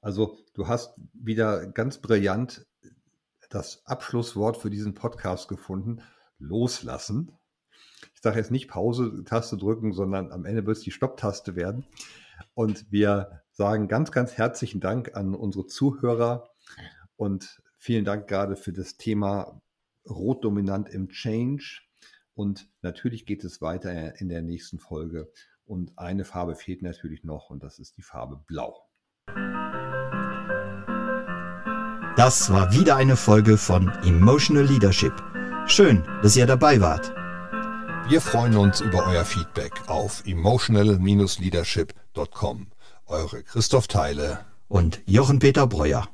Also 0.00 0.38
du 0.52 0.68
hast 0.68 0.94
wieder 1.14 1.66
ganz 1.66 1.98
brillant 1.98 2.66
das 3.48 3.86
Abschlusswort 3.86 4.56
für 4.56 4.68
diesen 4.68 4.94
Podcast 4.94 5.48
gefunden. 5.48 6.02
Loslassen. 6.38 7.32
Ich 8.14 8.20
sage 8.20 8.38
jetzt 8.38 8.50
nicht 8.50 8.68
Pause-Taste 8.68 9.56
drücken, 9.56 9.92
sondern 9.92 10.32
am 10.32 10.44
Ende 10.44 10.66
wird 10.66 10.76
es 10.76 10.82
die 10.82 10.90
Stopp-Taste 10.90 11.56
werden. 11.56 11.86
Und 12.54 12.90
wir 12.90 13.42
sagen 13.52 13.88
ganz, 13.88 14.12
ganz 14.12 14.32
herzlichen 14.32 14.80
Dank 14.80 15.16
an 15.16 15.34
unsere 15.34 15.66
Zuhörer 15.66 16.50
und 17.16 17.62
vielen 17.78 18.04
Dank 18.04 18.26
gerade 18.26 18.56
für 18.56 18.72
das 18.72 18.96
Thema 18.96 19.60
Rotdominant 20.08 20.88
im 20.88 21.08
Change. 21.08 21.82
Und 22.34 22.68
natürlich 22.82 23.26
geht 23.26 23.44
es 23.44 23.62
weiter 23.62 24.20
in 24.20 24.28
der 24.28 24.42
nächsten 24.42 24.78
Folge. 24.78 25.30
Und 25.64 25.98
eine 25.98 26.24
Farbe 26.24 26.56
fehlt 26.56 26.82
natürlich 26.82 27.24
noch 27.24 27.50
und 27.50 27.62
das 27.62 27.78
ist 27.78 27.96
die 27.96 28.02
Farbe 28.02 28.42
Blau. 28.46 28.74
Das 32.16 32.52
war 32.52 32.72
wieder 32.72 32.96
eine 32.96 33.16
Folge 33.16 33.58
von 33.58 33.88
Emotional 34.04 34.64
Leadership. 34.64 35.12
Schön, 35.66 36.04
dass 36.22 36.36
ihr 36.36 36.46
dabei 36.46 36.80
wart. 36.80 37.12
Wir 38.08 38.20
freuen 38.20 38.56
uns 38.56 38.80
über 38.80 39.06
euer 39.06 39.24
Feedback 39.24 39.72
auf 39.88 40.22
emotional-leadership.com. 40.26 42.66
Eure 43.06 43.42
Christoph 43.42 43.88
Teile 43.88 44.44
und 44.68 45.00
Jochen 45.06 45.38
Peter 45.38 45.66
Breuer. 45.66 46.06